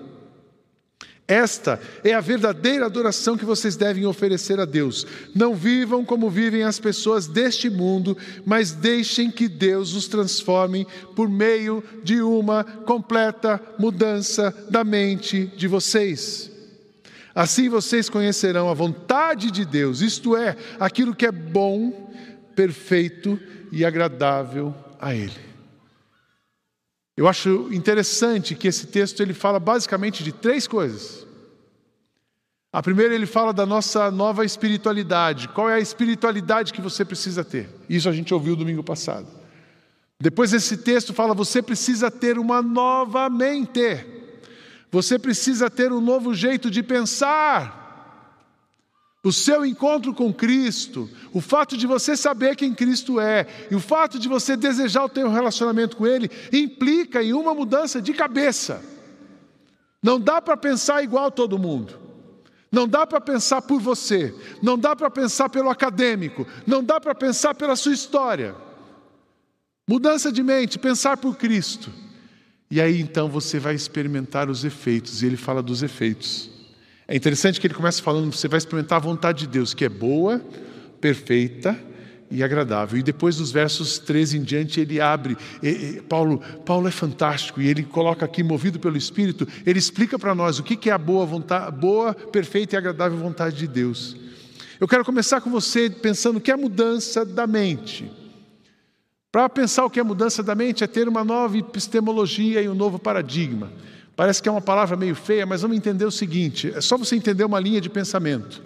Esta 1.27 1.79
é 2.03 2.13
a 2.13 2.21
verdadeira 2.21 2.85
adoração 2.85 3.35
que 3.35 3.45
vocês 3.45 3.75
devem 3.75 4.05
oferecer 4.05 4.59
a 4.59 4.65
Deus. 4.65 5.07
Não 5.33 5.55
vivam 5.55 6.05
como 6.05 6.29
vivem 6.29 6.61
as 6.61 6.79
pessoas 6.79 7.25
deste 7.25 7.67
mundo, 7.67 8.15
mas 8.45 8.73
deixem 8.73 9.31
que 9.31 9.47
Deus 9.47 9.95
os 9.95 10.07
transforme 10.07 10.85
por 11.15 11.27
meio 11.27 11.83
de 12.03 12.21
uma 12.21 12.63
completa 12.63 13.59
mudança 13.79 14.53
da 14.69 14.83
mente 14.83 15.47
de 15.57 15.67
vocês. 15.67 16.51
Assim 17.33 17.69
vocês 17.69 18.07
conhecerão 18.07 18.69
a 18.69 18.73
vontade 18.73 19.49
de 19.49 19.65
Deus, 19.65 20.01
isto 20.01 20.37
é, 20.37 20.55
aquilo 20.79 21.15
que 21.15 21.25
é 21.25 21.31
bom, 21.31 22.13
perfeito 22.55 23.37
e 23.71 23.83
agradável 23.83 24.73
a 25.01 25.13
Ele. 25.13 25.44
Eu 27.17 27.27
acho 27.27 27.69
interessante 27.71 28.55
que 28.55 28.67
esse 28.67 28.87
texto 28.87 29.21
ele 29.21 29.33
fala 29.33 29.59
basicamente 29.59 30.23
de 30.23 30.31
três 30.31 30.67
coisas. 30.67 31.25
A 32.73 32.83
primeira 32.83 33.15
ele 33.15 33.25
fala 33.25 33.53
da 33.53 33.65
nossa 33.65 34.11
nova 34.11 34.43
espiritualidade. 34.43 35.47
Qual 35.47 35.69
é 35.69 35.75
a 35.75 35.79
espiritualidade 35.79 36.73
que 36.73 36.81
você 36.81 37.05
precisa 37.05 37.41
ter? 37.41 37.69
Isso 37.89 38.09
a 38.09 38.11
gente 38.11 38.33
ouviu 38.33 38.53
domingo 38.53 38.83
passado. 38.83 39.27
Depois 40.19 40.51
esse 40.51 40.77
texto 40.77 41.13
fala 41.13 41.33
você 41.33 41.61
precisa 41.61 42.11
ter 42.11 42.37
uma 42.37 42.61
nova 42.61 43.29
mente. 43.29 44.05
Você 44.91 45.17
precisa 45.17 45.69
ter 45.69 45.91
um 45.93 46.01
novo 46.01 46.33
jeito 46.33 46.69
de 46.69 46.83
pensar. 46.83 47.84
O 49.25 49.33
seu 49.33 49.65
encontro 49.65 50.13
com 50.13 50.31
Cristo, 50.31 51.09
o 51.33 51.41
fato 51.41 51.75
de 51.75 51.87
você 51.87 52.15
saber 52.15 52.55
quem 52.55 52.75
Cristo 52.75 53.19
é 53.19 53.47
e 53.71 53.75
o 53.75 53.79
fato 53.79 54.19
de 54.19 54.27
você 54.27 54.55
desejar 54.55 55.09
ter 55.09 55.25
um 55.25 55.31
relacionamento 55.31 55.97
com 55.97 56.05
Ele, 56.05 56.29
implica 56.53 57.23
em 57.23 57.33
uma 57.33 57.51
mudança 57.51 57.99
de 57.99 58.13
cabeça. 58.13 58.83
Não 59.99 60.19
dá 60.19 60.39
para 60.39 60.55
pensar 60.55 61.03
igual 61.03 61.31
todo 61.31 61.57
mundo. 61.57 61.97
Não 62.71 62.87
dá 62.87 63.07
para 63.07 63.19
pensar 63.19 63.63
por 63.63 63.81
você. 63.81 64.31
Não 64.61 64.77
dá 64.77 64.95
para 64.95 65.09
pensar 65.09 65.49
pelo 65.49 65.71
acadêmico. 65.71 66.45
Não 66.67 66.83
dá 66.83 67.01
para 67.01 67.15
pensar 67.15 67.55
pela 67.55 67.75
sua 67.75 67.93
história. 67.93 68.55
Mudança 69.89 70.31
de 70.31 70.43
mente, 70.43 70.77
pensar 70.77 71.17
por 71.17 71.35
Cristo. 71.35 71.91
E 72.69 72.79
aí 72.79 73.01
então 73.01 73.27
você 73.27 73.57
vai 73.57 73.73
experimentar 73.73 74.51
os 74.51 74.63
efeitos. 74.63 75.23
E 75.23 75.25
ele 75.25 75.37
fala 75.37 75.63
dos 75.63 75.81
efeitos. 75.81 76.54
É 77.07 77.15
interessante 77.15 77.59
que 77.59 77.67
ele 77.67 77.73
começa 77.73 78.01
falando: 78.01 78.33
você 78.33 78.47
vai 78.47 78.57
experimentar 78.57 78.97
a 78.97 79.01
vontade 79.01 79.39
de 79.39 79.47
Deus, 79.47 79.73
que 79.73 79.85
é 79.85 79.89
boa, 79.89 80.41
perfeita 80.99 81.77
e 82.29 82.43
agradável. 82.43 82.97
E 82.97 83.03
depois 83.03 83.37
dos 83.37 83.51
versos 83.51 83.99
13 83.99 84.37
em 84.37 84.43
diante, 84.43 84.79
ele 84.79 84.99
abre. 84.99 85.37
E, 85.61 85.67
e, 85.67 86.01
Paulo, 86.01 86.41
Paulo 86.65 86.87
é 86.87 86.91
fantástico 86.91 87.61
e 87.61 87.67
ele 87.67 87.83
coloca 87.83 88.25
aqui, 88.25 88.43
movido 88.43 88.79
pelo 88.79 88.97
Espírito, 88.97 89.47
ele 89.65 89.79
explica 89.79 90.17
para 90.17 90.33
nós 90.33 90.59
o 90.59 90.63
que, 90.63 90.75
que 90.75 90.89
é 90.89 90.93
a 90.93 90.97
boa, 90.97 91.25
vontade, 91.25 91.75
boa, 91.75 92.13
perfeita 92.13 92.75
e 92.75 92.77
agradável 92.77 93.17
vontade 93.17 93.55
de 93.57 93.67
Deus. 93.67 94.15
Eu 94.79 94.87
quero 94.87 95.05
começar 95.05 95.39
com 95.39 95.49
você 95.49 95.89
pensando 95.89 96.41
que 96.41 96.51
é 96.51 96.55
mudança 96.55 97.23
da 97.23 97.47
mente. 97.47 98.11
Para 99.31 99.47
pensar 99.49 99.85
o 99.85 99.89
que 99.89 99.99
é 99.99 100.03
mudança 100.03 100.41
da 100.41 100.55
mente 100.55 100.83
é 100.83 100.87
ter 100.87 101.07
uma 101.07 101.23
nova 101.23 101.57
epistemologia 101.57 102.61
e 102.61 102.69
um 102.69 102.75
novo 102.75 102.97
paradigma. 102.97 103.71
Parece 104.15 104.41
que 104.41 104.47
é 104.47 104.51
uma 104.51 104.61
palavra 104.61 104.95
meio 104.95 105.15
feia, 105.15 105.45
mas 105.45 105.61
vamos 105.61 105.75
entender 105.75 106.05
o 106.05 106.11
seguinte: 106.11 106.71
é 106.73 106.81
só 106.81 106.97
você 106.97 107.15
entender 107.15 107.43
uma 107.43 107.59
linha 107.59 107.81
de 107.81 107.89
pensamento. 107.89 108.63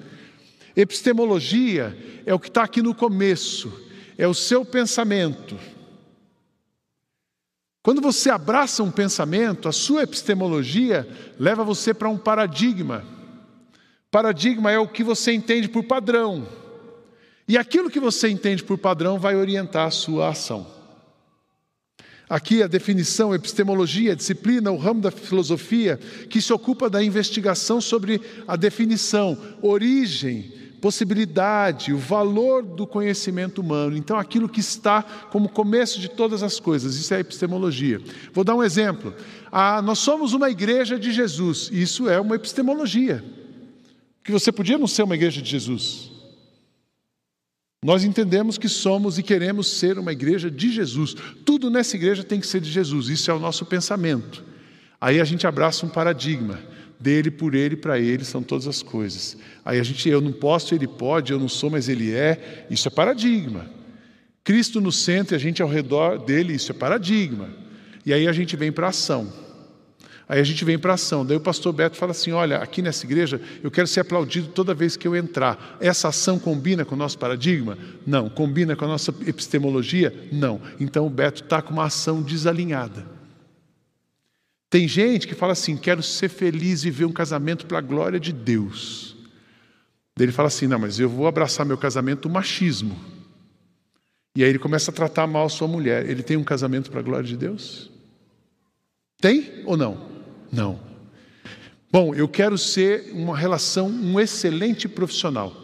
Epistemologia 0.75 1.97
é 2.25 2.33
o 2.33 2.39
que 2.39 2.47
está 2.47 2.63
aqui 2.63 2.81
no 2.81 2.93
começo, 2.93 3.71
é 4.17 4.27
o 4.27 4.33
seu 4.33 4.63
pensamento. 4.63 5.57
Quando 7.81 8.01
você 8.01 8.29
abraça 8.29 8.83
um 8.83 8.91
pensamento, 8.91 9.67
a 9.67 9.71
sua 9.71 10.03
epistemologia 10.03 11.07
leva 11.39 11.63
você 11.63 11.93
para 11.93 12.09
um 12.09 12.17
paradigma. 12.17 13.03
Paradigma 14.11 14.71
é 14.71 14.77
o 14.77 14.87
que 14.87 15.03
você 15.03 15.31
entende 15.31 15.67
por 15.67 15.83
padrão. 15.83 16.47
E 17.47 17.57
aquilo 17.57 17.89
que 17.89 17.99
você 17.99 18.29
entende 18.29 18.63
por 18.63 18.77
padrão 18.77 19.17
vai 19.17 19.35
orientar 19.35 19.87
a 19.87 19.91
sua 19.91 20.29
ação. 20.29 20.78
Aqui 22.29 22.61
a 22.61 22.67
definição, 22.67 23.33
epistemologia, 23.33 24.15
disciplina, 24.15 24.71
o 24.71 24.77
ramo 24.77 25.01
da 25.01 25.09
filosofia 25.09 25.99
que 26.29 26.39
se 26.39 26.53
ocupa 26.53 26.87
da 26.87 27.03
investigação 27.03 27.81
sobre 27.81 28.21
a 28.47 28.55
definição, 28.55 29.35
origem, 29.63 30.53
possibilidade, 30.79 31.91
o 31.91 31.97
valor 31.97 32.61
do 32.61 32.85
conhecimento 32.85 33.61
humano. 33.61 33.97
Então, 33.97 34.15
aquilo 34.15 34.47
que 34.47 34.59
está 34.59 35.01
como 35.01 35.49
começo 35.49 35.99
de 35.99 36.07
todas 36.07 36.43
as 36.43 36.59
coisas, 36.59 36.95
isso 36.95 37.13
é 37.15 37.19
epistemologia. 37.19 37.99
Vou 38.31 38.43
dar 38.43 38.55
um 38.55 38.63
exemplo. 38.63 39.13
Ah, 39.51 39.81
nós 39.81 39.97
somos 39.97 40.33
uma 40.33 40.51
igreja 40.51 40.99
de 40.99 41.11
Jesus, 41.11 41.69
isso 41.71 42.07
é 42.07 42.19
uma 42.19 42.35
epistemologia. 42.35 43.23
Que 44.23 44.31
você 44.31 44.51
podia 44.51 44.77
não 44.77 44.87
ser 44.87 45.01
uma 45.01 45.15
igreja 45.15 45.41
de 45.41 45.49
Jesus. 45.49 46.18
Nós 47.83 48.03
entendemos 48.03 48.57
que 48.57 48.67
somos 48.67 49.17
e 49.17 49.23
queremos 49.23 49.67
ser 49.67 49.97
uma 49.97 50.11
igreja 50.11 50.51
de 50.51 50.69
Jesus. 50.69 51.15
Tudo 51.45 51.69
nessa 51.69 51.95
igreja 51.95 52.23
tem 52.23 52.39
que 52.39 52.47
ser 52.47 52.59
de 52.59 52.69
Jesus, 52.69 53.07
isso 53.07 53.31
é 53.31 53.33
o 53.33 53.39
nosso 53.39 53.65
pensamento. 53.65 54.43
Aí 54.99 55.21
a 55.21 55.23
gente 55.23 55.47
abraça 55.47 55.85
um 55.85 55.89
paradigma. 55.89 56.59
Dele, 56.99 57.31
por 57.31 57.55
ele, 57.55 57.77
para 57.77 57.97
ele 57.97 58.25
são 58.25 58.43
todas 58.43 58.67
as 58.67 58.83
coisas. 58.83 59.37
Aí 59.63 59.79
a 59.79 59.83
gente, 59.83 60.09
eu 60.09 60.19
não 60.19 60.33
posso, 60.33 60.75
ele 60.75 60.85
pode, 60.85 61.31
eu 61.31 61.39
não 61.39 61.47
sou, 61.47 61.69
mas 61.69 61.87
ele 61.87 62.11
é. 62.11 62.67
Isso 62.69 62.89
é 62.89 62.91
paradigma. 62.91 63.65
Cristo 64.43 64.81
no 64.81 64.91
centro 64.91 65.33
e 65.33 65.37
a 65.37 65.39
gente 65.39 65.61
ao 65.61 65.69
redor 65.69 66.17
dele, 66.17 66.51
isso 66.51 66.73
é 66.73 66.75
paradigma. 66.75 67.49
E 68.05 68.11
aí 68.11 68.27
a 68.27 68.33
gente 68.33 68.57
vem 68.57 68.69
para 68.69 68.89
ação. 68.89 69.31
Aí 70.29 70.39
a 70.39 70.43
gente 70.43 70.63
vem 70.63 70.77
para 70.77 70.93
ação. 70.93 71.25
Daí 71.25 71.35
o 71.35 71.41
pastor 71.41 71.73
Beto 71.73 71.97
fala 71.97 72.11
assim: 72.11 72.31
olha, 72.31 72.57
aqui 72.57 72.83
nessa 72.83 73.03
igreja 73.03 73.41
eu 73.63 73.71
quero 73.71 73.87
ser 73.87 74.01
aplaudido 74.01 74.49
toda 74.49 74.75
vez 74.75 74.95
que 74.95 75.07
eu 75.07 75.15
entrar. 75.15 75.75
Essa 75.81 76.09
ação 76.09 76.37
combina 76.37 76.85
com 76.85 76.93
o 76.93 76.97
nosso 76.97 77.17
paradigma? 77.17 77.75
Não. 78.05 78.29
Combina 78.29 78.75
com 78.75 78.85
a 78.85 78.89
nossa 78.89 79.11
epistemologia? 79.25 80.29
Não. 80.31 80.61
Então 80.79 81.07
o 81.07 81.09
Beto 81.09 81.41
está 81.41 81.63
com 81.63 81.73
uma 81.73 81.85
ação 81.85 82.21
desalinhada. 82.21 83.07
Tem 84.69 84.87
gente 84.87 85.27
que 85.27 85.33
fala 85.33 85.53
assim: 85.53 85.75
quero 85.75 86.03
ser 86.03 86.29
feliz 86.29 86.85
e 86.85 86.91
ver 86.91 87.05
um 87.05 87.11
casamento 87.11 87.65
para 87.65 87.79
a 87.79 87.81
glória 87.81 88.19
de 88.19 88.31
Deus. 88.31 89.17
Daí 90.15 90.25
ele 90.25 90.31
fala 90.31 90.49
assim: 90.49 90.67
não, 90.67 90.77
mas 90.77 90.99
eu 90.99 91.09
vou 91.09 91.25
abraçar 91.25 91.65
meu 91.65 91.77
casamento 91.77 92.29
machismo. 92.29 92.95
E 94.35 94.43
aí 94.43 94.49
ele 94.49 94.59
começa 94.59 94.91
a 94.91 94.93
tratar 94.93 95.25
mal 95.25 95.49
sua 95.49 95.67
mulher. 95.67 96.07
Ele 96.07 96.21
tem 96.21 96.37
um 96.37 96.43
casamento 96.43 96.91
para 96.91 96.99
a 96.99 97.03
glória 97.03 97.25
de 97.25 97.35
Deus? 97.35 97.89
Tem 99.19 99.63
ou 99.65 99.75
não? 99.75 100.08
Não. 100.51 100.79
Bom, 101.91 102.13
eu 102.13 102.27
quero 102.27 102.57
ser 102.57 103.11
uma 103.13 103.35
relação, 103.35 103.87
um 103.87 104.19
excelente 104.19 104.87
profissional. 104.87 105.55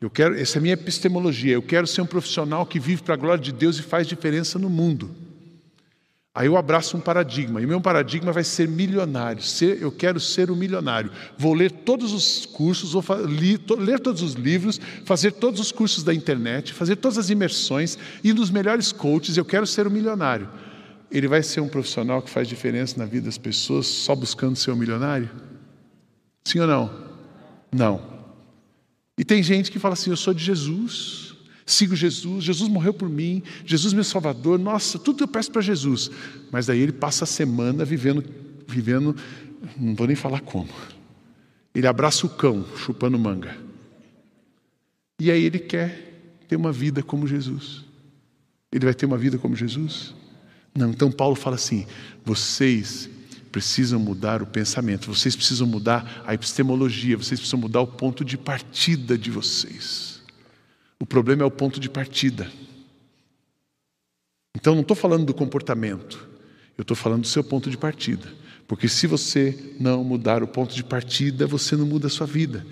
Eu 0.00 0.08
quero, 0.08 0.38
essa 0.38 0.58
é 0.58 0.60
a 0.60 0.62
minha 0.62 0.74
epistemologia. 0.74 1.54
Eu 1.54 1.62
quero 1.62 1.86
ser 1.86 2.00
um 2.00 2.06
profissional 2.06 2.64
que 2.64 2.78
vive 2.78 3.02
para 3.02 3.14
a 3.14 3.16
glória 3.16 3.42
de 3.42 3.52
Deus 3.52 3.78
e 3.78 3.82
faz 3.82 4.06
diferença 4.06 4.58
no 4.58 4.70
mundo. 4.70 5.10
Aí 6.32 6.46
eu 6.46 6.56
abraço 6.56 6.96
um 6.96 7.00
paradigma, 7.00 7.60
e 7.60 7.64
o 7.64 7.68
meu 7.68 7.80
paradigma 7.80 8.32
vai 8.32 8.42
ser 8.42 8.66
milionário. 8.66 9.40
Ser, 9.40 9.80
eu 9.80 9.92
quero 9.92 10.18
ser 10.18 10.50
um 10.50 10.56
milionário. 10.56 11.10
Vou 11.38 11.54
ler 11.54 11.70
todos 11.70 12.12
os 12.12 12.44
cursos, 12.44 12.92
vou 12.92 13.04
li, 13.24 13.56
to, 13.56 13.76
ler 13.76 14.00
todos 14.00 14.20
os 14.20 14.34
livros, 14.34 14.80
fazer 15.04 15.30
todos 15.32 15.60
os 15.60 15.70
cursos 15.70 16.02
da 16.02 16.12
internet, 16.12 16.72
fazer 16.72 16.96
todas 16.96 17.18
as 17.18 17.30
imersões, 17.30 17.96
ir 18.22 18.34
nos 18.34 18.50
melhores 18.50 18.90
coaches. 18.90 19.36
Eu 19.36 19.44
quero 19.44 19.66
ser 19.66 19.86
um 19.86 19.90
milionário 19.90 20.48
ele 21.10 21.28
vai 21.28 21.42
ser 21.42 21.60
um 21.60 21.68
profissional 21.68 22.22
que 22.22 22.30
faz 22.30 22.48
diferença 22.48 22.98
na 22.98 23.04
vida 23.04 23.26
das 23.26 23.38
pessoas 23.38 23.86
só 23.86 24.14
buscando 24.14 24.56
ser 24.56 24.70
um 24.70 24.76
milionário? 24.76 25.30
Sim 26.44 26.60
ou 26.60 26.66
não? 26.66 27.04
Não. 27.72 28.14
E 29.16 29.24
tem 29.24 29.42
gente 29.42 29.70
que 29.70 29.78
fala 29.78 29.94
assim: 29.94 30.10
eu 30.10 30.16
sou 30.16 30.34
de 30.34 30.42
Jesus, 30.42 31.34
sigo 31.64 31.94
Jesus, 31.94 32.44
Jesus 32.44 32.68
morreu 32.68 32.92
por 32.92 33.08
mim, 33.08 33.42
Jesus 33.64 33.92
meu 33.92 34.04
Salvador, 34.04 34.58
nossa, 34.58 34.98
tudo 34.98 35.24
eu 35.24 35.28
peço 35.28 35.50
para 35.50 35.62
Jesus. 35.62 36.10
Mas 36.50 36.66
daí 36.66 36.80
ele 36.80 36.92
passa 36.92 37.24
a 37.24 37.26
semana 37.26 37.84
vivendo, 37.84 38.24
vivendo, 38.66 39.16
não 39.76 39.94
vou 39.94 40.06
nem 40.06 40.16
falar 40.16 40.40
como. 40.40 40.68
Ele 41.74 41.86
abraça 41.86 42.26
o 42.26 42.30
cão, 42.30 42.64
chupando 42.76 43.18
manga. 43.18 43.56
E 45.18 45.30
aí 45.30 45.44
ele 45.44 45.58
quer 45.58 46.12
ter 46.48 46.56
uma 46.56 46.72
vida 46.72 47.02
como 47.02 47.26
Jesus. 47.26 47.84
Ele 48.70 48.84
vai 48.84 48.94
ter 48.94 49.06
uma 49.06 49.16
vida 49.16 49.38
como 49.38 49.54
Jesus? 49.56 50.14
Não, 50.74 50.90
então 50.90 51.10
Paulo 51.10 51.36
fala 51.36 51.56
assim: 51.56 51.86
vocês 52.24 53.08
precisam 53.52 54.00
mudar 54.00 54.42
o 54.42 54.46
pensamento, 54.46 55.14
vocês 55.14 55.36
precisam 55.36 55.66
mudar 55.66 56.22
a 56.26 56.34
epistemologia, 56.34 57.16
vocês 57.16 57.38
precisam 57.38 57.60
mudar 57.60 57.80
o 57.80 57.86
ponto 57.86 58.24
de 58.24 58.36
partida 58.36 59.16
de 59.16 59.30
vocês. 59.30 60.20
O 60.98 61.06
problema 61.06 61.42
é 61.42 61.46
o 61.46 61.50
ponto 61.50 61.78
de 61.78 61.88
partida. 61.88 62.50
Então 64.56 64.74
não 64.74 64.82
estou 64.82 64.96
falando 64.96 65.24
do 65.24 65.34
comportamento, 65.34 66.28
eu 66.76 66.82
estou 66.82 66.96
falando 66.96 67.22
do 67.22 67.28
seu 67.28 67.44
ponto 67.44 67.70
de 67.70 67.76
partida. 67.76 68.26
Porque 68.66 68.88
se 68.88 69.06
você 69.06 69.74
não 69.78 70.02
mudar 70.02 70.42
o 70.42 70.48
ponto 70.48 70.74
de 70.74 70.82
partida, 70.82 71.46
você 71.46 71.76
não 71.76 71.86
muda 71.86 72.06
a 72.06 72.10
sua 72.10 72.26
vida. 72.26 72.66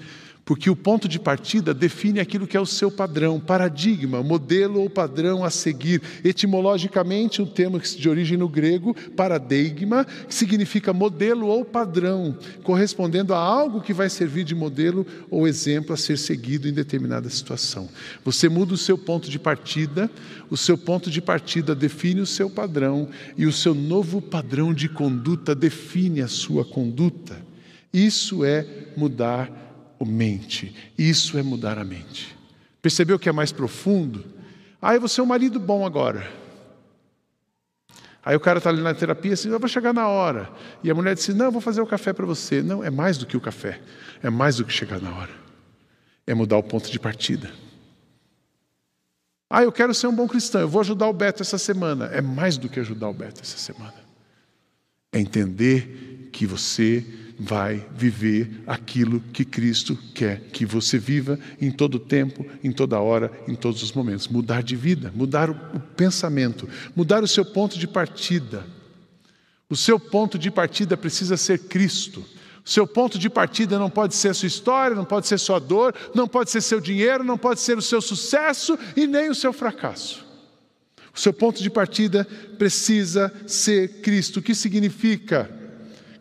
Porque 0.44 0.68
o 0.68 0.74
ponto 0.74 1.08
de 1.08 1.20
partida 1.20 1.72
define 1.72 2.18
aquilo 2.18 2.46
que 2.46 2.56
é 2.56 2.60
o 2.60 2.66
seu 2.66 2.90
padrão, 2.90 3.38
paradigma, 3.38 4.22
modelo 4.22 4.80
ou 4.80 4.90
padrão 4.90 5.44
a 5.44 5.50
seguir. 5.50 6.02
Etimologicamente, 6.24 7.40
um 7.40 7.46
termo 7.46 7.78
de 7.78 8.08
origem 8.08 8.36
no 8.36 8.48
grego, 8.48 8.94
paradigma, 9.16 10.04
que 10.04 10.34
significa 10.34 10.92
modelo 10.92 11.46
ou 11.46 11.64
padrão, 11.64 12.36
correspondendo 12.64 13.34
a 13.34 13.38
algo 13.38 13.80
que 13.80 13.94
vai 13.94 14.10
servir 14.10 14.42
de 14.42 14.54
modelo 14.54 15.06
ou 15.30 15.46
exemplo 15.46 15.94
a 15.94 15.96
ser 15.96 16.18
seguido 16.18 16.68
em 16.68 16.72
determinada 16.72 17.30
situação. 17.30 17.88
Você 18.24 18.48
muda 18.48 18.74
o 18.74 18.78
seu 18.78 18.98
ponto 18.98 19.30
de 19.30 19.38
partida, 19.38 20.10
o 20.50 20.56
seu 20.56 20.76
ponto 20.76 21.08
de 21.08 21.22
partida 21.22 21.74
define 21.74 22.20
o 22.20 22.26
seu 22.26 22.50
padrão 22.50 23.08
e 23.36 23.46
o 23.46 23.52
seu 23.52 23.74
novo 23.74 24.20
padrão 24.20 24.74
de 24.74 24.88
conduta 24.88 25.54
define 25.54 26.20
a 26.20 26.28
sua 26.28 26.64
conduta. 26.64 27.36
Isso 27.92 28.44
é 28.44 28.66
mudar 28.96 29.71
mente. 30.04 30.74
Isso 30.96 31.38
é 31.38 31.42
mudar 31.42 31.78
a 31.78 31.84
mente. 31.84 32.36
Percebeu 32.80 33.18
que 33.18 33.28
é 33.28 33.32
mais 33.32 33.52
profundo? 33.52 34.24
Ah, 34.80 34.98
você 34.98 35.20
é 35.20 35.24
um 35.24 35.26
marido 35.26 35.60
bom 35.60 35.86
agora. 35.86 36.28
Aí 38.24 38.36
o 38.36 38.40
cara 38.40 38.58
está 38.58 38.70
ali 38.70 38.80
na 38.80 38.94
terapia 38.94 39.32
assim, 39.32 39.48
eu 39.48 39.58
vou 39.58 39.68
chegar 39.68 39.92
na 39.92 40.06
hora. 40.06 40.50
E 40.82 40.90
a 40.90 40.94
mulher 40.94 41.14
disse, 41.14 41.32
não, 41.32 41.46
eu 41.46 41.52
vou 41.52 41.60
fazer 41.60 41.80
o 41.80 41.86
café 41.86 42.12
para 42.12 42.24
você. 42.24 42.62
Não, 42.62 42.82
é 42.82 42.90
mais 42.90 43.18
do 43.18 43.26
que 43.26 43.36
o 43.36 43.40
café. 43.40 43.80
É 44.22 44.30
mais 44.30 44.56
do 44.56 44.64
que 44.64 44.72
chegar 44.72 45.00
na 45.00 45.12
hora. 45.14 45.32
É 46.26 46.34
mudar 46.34 46.56
o 46.56 46.62
ponto 46.62 46.90
de 46.90 47.00
partida. 47.00 47.50
Ah, 49.50 49.64
eu 49.64 49.72
quero 49.72 49.92
ser 49.92 50.06
um 50.06 50.14
bom 50.14 50.26
cristão, 50.26 50.62
eu 50.62 50.68
vou 50.68 50.80
ajudar 50.80 51.06
o 51.08 51.12
Beto 51.12 51.42
essa 51.42 51.58
semana. 51.58 52.06
É 52.06 52.22
mais 52.22 52.56
do 52.56 52.68
que 52.68 52.80
ajudar 52.80 53.08
o 53.08 53.12
Beto 53.12 53.42
essa 53.42 53.58
semana. 53.58 53.94
É 55.12 55.18
entender 55.20 56.30
que 56.32 56.46
você 56.46 57.04
vai 57.38 57.86
viver 57.94 58.62
aquilo 58.66 59.20
que 59.32 59.44
Cristo 59.44 59.98
quer 60.14 60.40
que 60.52 60.64
você 60.64 60.98
viva 60.98 61.38
em 61.60 61.70
todo 61.70 61.98
tempo, 61.98 62.46
em 62.62 62.72
toda 62.72 63.00
hora, 63.00 63.30
em 63.48 63.54
todos 63.54 63.82
os 63.82 63.92
momentos. 63.92 64.28
Mudar 64.28 64.62
de 64.62 64.76
vida, 64.76 65.12
mudar 65.14 65.50
o, 65.50 65.54
pensamento, 65.96 66.68
mudar 66.94 67.22
o 67.22 67.28
seu 67.28 67.44
ponto 67.44 67.78
de 67.78 67.86
partida. 67.86 68.64
O 69.68 69.76
seu 69.76 69.98
ponto 69.98 70.38
de 70.38 70.50
partida 70.50 70.96
precisa 70.96 71.36
ser 71.36 71.58
Cristo. 71.60 72.24
O 72.64 72.68
seu 72.68 72.86
ponto 72.86 73.18
de 73.18 73.28
partida 73.28 73.78
não 73.78 73.90
pode 73.90 74.14
ser 74.14 74.34
sua 74.34 74.46
história, 74.46 74.94
não 74.94 75.04
pode 75.04 75.26
ser 75.26 75.38
sua 75.38 75.58
dor, 75.58 75.94
não 76.14 76.28
pode 76.28 76.50
ser 76.50 76.60
seu 76.60 76.80
dinheiro, 76.80 77.24
não 77.24 77.36
pode 77.36 77.60
ser 77.60 77.76
o 77.76 77.82
seu 77.82 78.00
sucesso 78.00 78.78
e 78.96 79.06
nem 79.06 79.30
o 79.30 79.34
seu 79.34 79.52
fracasso. 79.52 80.24
O 81.14 81.18
seu 81.18 81.32
ponto 81.32 81.62
de 81.62 81.68
partida 81.68 82.26
precisa 82.56 83.32
ser 83.46 84.00
Cristo. 84.00 84.38
O 84.38 84.42
que 84.42 84.54
significa? 84.54 85.61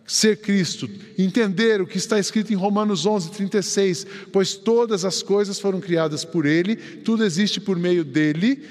Ser 0.06 0.38
Cristo, 0.38 0.90
entender 1.18 1.82
o 1.82 1.88
que 1.88 1.98
está 1.98 2.20
escrito 2.20 2.52
em 2.52 2.56
Romanos 2.56 3.06
11, 3.06 3.32
36, 3.32 4.08
pois 4.32 4.56
todas 4.56 5.06
as 5.06 5.24
coisas 5.24 5.60
foram 5.60 5.80
criadas 5.80 6.26
por 6.26 6.46
Ele, 6.46 6.76
tudo 6.76 7.24
existe 7.24 7.62
por 7.62 7.78
meio 7.78 8.04
dele, 8.04 8.62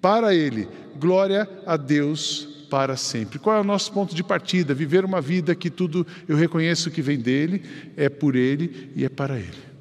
para 0.00 0.34
Ele. 0.34 0.68
Glória 0.98 1.48
a 1.66 1.76
Deus 1.76 2.66
para 2.70 2.96
sempre. 2.96 3.38
Qual 3.38 3.56
é 3.56 3.60
o 3.60 3.64
nosso 3.64 3.92
ponto 3.92 4.14
de 4.14 4.22
partida? 4.22 4.74
Viver 4.74 5.04
uma 5.04 5.20
vida 5.20 5.54
que 5.54 5.70
tudo 5.70 6.06
eu 6.28 6.36
reconheço 6.36 6.90
que 6.90 7.00
vem 7.00 7.18
dele, 7.18 7.62
é 7.96 8.08
por 8.08 8.34
Ele 8.36 8.90
e 8.94 9.04
é 9.04 9.08
para 9.08 9.38
Ele. 9.38 9.73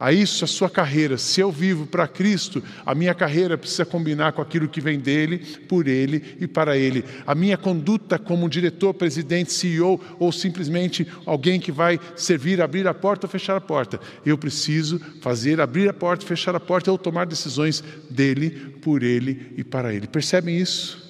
A 0.00 0.12
isso, 0.12 0.44
a 0.44 0.46
sua 0.46 0.70
carreira. 0.70 1.18
Se 1.18 1.40
eu 1.40 1.50
vivo 1.50 1.84
para 1.84 2.06
Cristo, 2.06 2.62
a 2.86 2.94
minha 2.94 3.12
carreira 3.12 3.58
precisa 3.58 3.84
combinar 3.84 4.32
com 4.32 4.40
aquilo 4.40 4.68
que 4.68 4.80
vem 4.80 5.00
dele, 5.00 5.38
por 5.68 5.88
ele 5.88 6.36
e 6.38 6.46
para 6.46 6.76
ele. 6.76 7.04
A 7.26 7.34
minha 7.34 7.56
conduta 7.56 8.16
como 8.16 8.48
diretor, 8.48 8.94
presidente, 8.94 9.52
CEO 9.52 10.00
ou 10.16 10.30
simplesmente 10.30 11.04
alguém 11.26 11.58
que 11.58 11.72
vai 11.72 11.98
servir, 12.14 12.60
abrir 12.60 12.86
a 12.86 12.94
porta 12.94 13.26
ou 13.26 13.30
fechar 13.30 13.56
a 13.56 13.60
porta. 13.60 13.98
Eu 14.24 14.38
preciso 14.38 15.00
fazer 15.20 15.60
abrir 15.60 15.88
a 15.88 15.92
porta, 15.92 16.24
fechar 16.24 16.54
a 16.54 16.60
porta 16.60 16.92
ou 16.92 16.98
tomar 16.98 17.26
decisões 17.26 17.82
dele, 18.08 18.50
por 18.80 19.02
ele 19.02 19.52
e 19.56 19.64
para 19.64 19.92
ele. 19.92 20.06
Percebem 20.06 20.56
isso? 20.56 21.08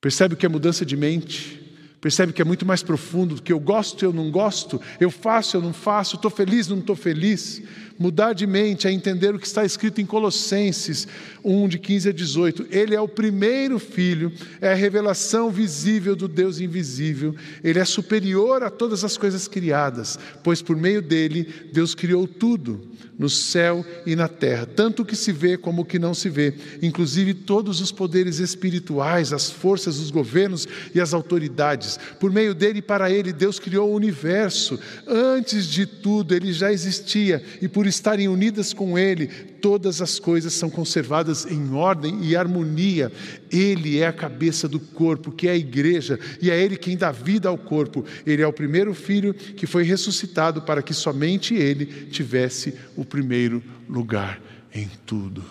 Percebe 0.00 0.34
o 0.34 0.36
que 0.36 0.46
é 0.46 0.48
mudança 0.48 0.86
de 0.86 0.96
mente? 0.96 1.59
Percebe 2.00 2.32
que 2.32 2.40
é 2.40 2.44
muito 2.44 2.64
mais 2.64 2.82
profundo 2.82 3.34
do 3.34 3.42
que 3.42 3.52
eu 3.52 3.60
gosto, 3.60 4.02
eu 4.02 4.12
não 4.12 4.30
gosto, 4.30 4.80
eu 4.98 5.10
faço, 5.10 5.56
eu 5.56 5.60
não 5.60 5.72
faço, 5.72 6.16
estou 6.16 6.30
feliz, 6.30 6.66
não 6.66 6.78
estou 6.78 6.96
feliz. 6.96 7.62
Mudar 8.00 8.32
de 8.32 8.46
mente 8.46 8.88
é 8.88 8.90
entender 8.90 9.34
o 9.34 9.38
que 9.38 9.46
está 9.46 9.62
escrito 9.62 10.00
em 10.00 10.06
Colossenses 10.06 11.06
1, 11.44 11.68
de 11.68 11.78
15 11.78 12.08
a 12.08 12.12
18. 12.12 12.66
Ele 12.70 12.94
é 12.94 13.00
o 13.00 13.06
primeiro 13.06 13.78
filho, 13.78 14.32
é 14.58 14.72
a 14.72 14.74
revelação 14.74 15.50
visível 15.50 16.16
do 16.16 16.26
Deus 16.26 16.60
invisível. 16.60 17.36
Ele 17.62 17.78
é 17.78 17.84
superior 17.84 18.62
a 18.62 18.70
todas 18.70 19.04
as 19.04 19.18
coisas 19.18 19.46
criadas, 19.46 20.18
pois 20.42 20.62
por 20.62 20.76
meio 20.76 21.02
dele 21.02 21.46
Deus 21.74 21.94
criou 21.94 22.26
tudo 22.26 22.88
no 23.20 23.28
céu 23.28 23.84
e 24.06 24.16
na 24.16 24.28
terra, 24.28 24.64
tanto 24.64 25.02
o 25.02 25.04
que 25.04 25.14
se 25.14 25.30
vê 25.30 25.58
como 25.58 25.82
o 25.82 25.84
que 25.84 25.98
não 25.98 26.14
se 26.14 26.30
vê, 26.30 26.54
inclusive 26.80 27.34
todos 27.34 27.78
os 27.82 27.92
poderes 27.92 28.38
espirituais, 28.38 29.30
as 29.34 29.50
forças, 29.50 29.98
os 29.98 30.10
governos 30.10 30.66
e 30.94 30.98
as 30.98 31.12
autoridades. 31.12 31.98
Por 32.18 32.32
meio 32.32 32.54
dele 32.54 32.78
e 32.78 32.82
para 32.82 33.10
ele, 33.10 33.30
Deus 33.30 33.58
criou 33.58 33.90
o 33.90 33.94
universo. 33.94 34.80
Antes 35.06 35.66
de 35.66 35.84
tudo, 35.84 36.34
ele 36.34 36.50
já 36.50 36.72
existia 36.72 37.44
e 37.60 37.68
por 37.68 37.86
estarem 37.90 38.28
unidas 38.28 38.72
com 38.72 38.98
ele, 38.98 39.26
todas 39.26 40.00
as 40.00 40.18
coisas 40.18 40.54
são 40.54 40.70
conservadas 40.70 41.44
em 41.44 41.74
ordem 41.74 42.24
e 42.24 42.34
harmonia. 42.34 43.12
Ele 43.52 43.98
é 43.98 44.06
a 44.06 44.12
cabeça 44.12 44.66
do 44.66 44.80
corpo, 44.80 45.30
que 45.30 45.46
é 45.46 45.50
a 45.50 45.56
igreja, 45.56 46.18
e 46.40 46.50
é 46.50 46.58
ele 46.58 46.76
quem 46.76 46.96
dá 46.96 47.12
vida 47.12 47.48
ao 47.48 47.58
corpo. 47.58 48.04
Ele 48.24 48.40
é 48.40 48.46
o 48.46 48.52
primeiro 48.52 48.94
filho 48.94 49.34
que 49.34 49.66
foi 49.66 49.82
ressuscitado 49.82 50.62
para 50.62 50.82
que 50.82 50.94
somente 50.94 51.54
ele 51.54 51.86
tivesse 52.06 52.74
o 52.96 53.04
primeiro 53.04 53.62
lugar 53.88 54.40
em 54.72 54.88
tudo. 55.04 55.44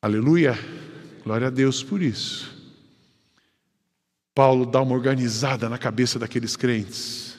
Aleluia! 0.00 0.58
Glória 1.24 1.48
a 1.48 1.50
Deus 1.50 1.82
por 1.82 2.00
isso. 2.00 2.58
Paulo 4.34 4.64
dá 4.64 4.80
uma 4.80 4.94
organizada 4.94 5.68
na 5.68 5.76
cabeça 5.76 6.18
daqueles 6.18 6.56
crentes. 6.56 7.29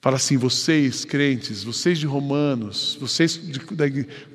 Fala 0.00 0.16
assim: 0.16 0.36
vocês, 0.36 1.04
crentes, 1.04 1.64
vocês 1.64 1.98
de 1.98 2.06
Romanos, 2.06 2.96
vocês 3.00 3.34
de, 3.34 3.58
da, 3.58 3.84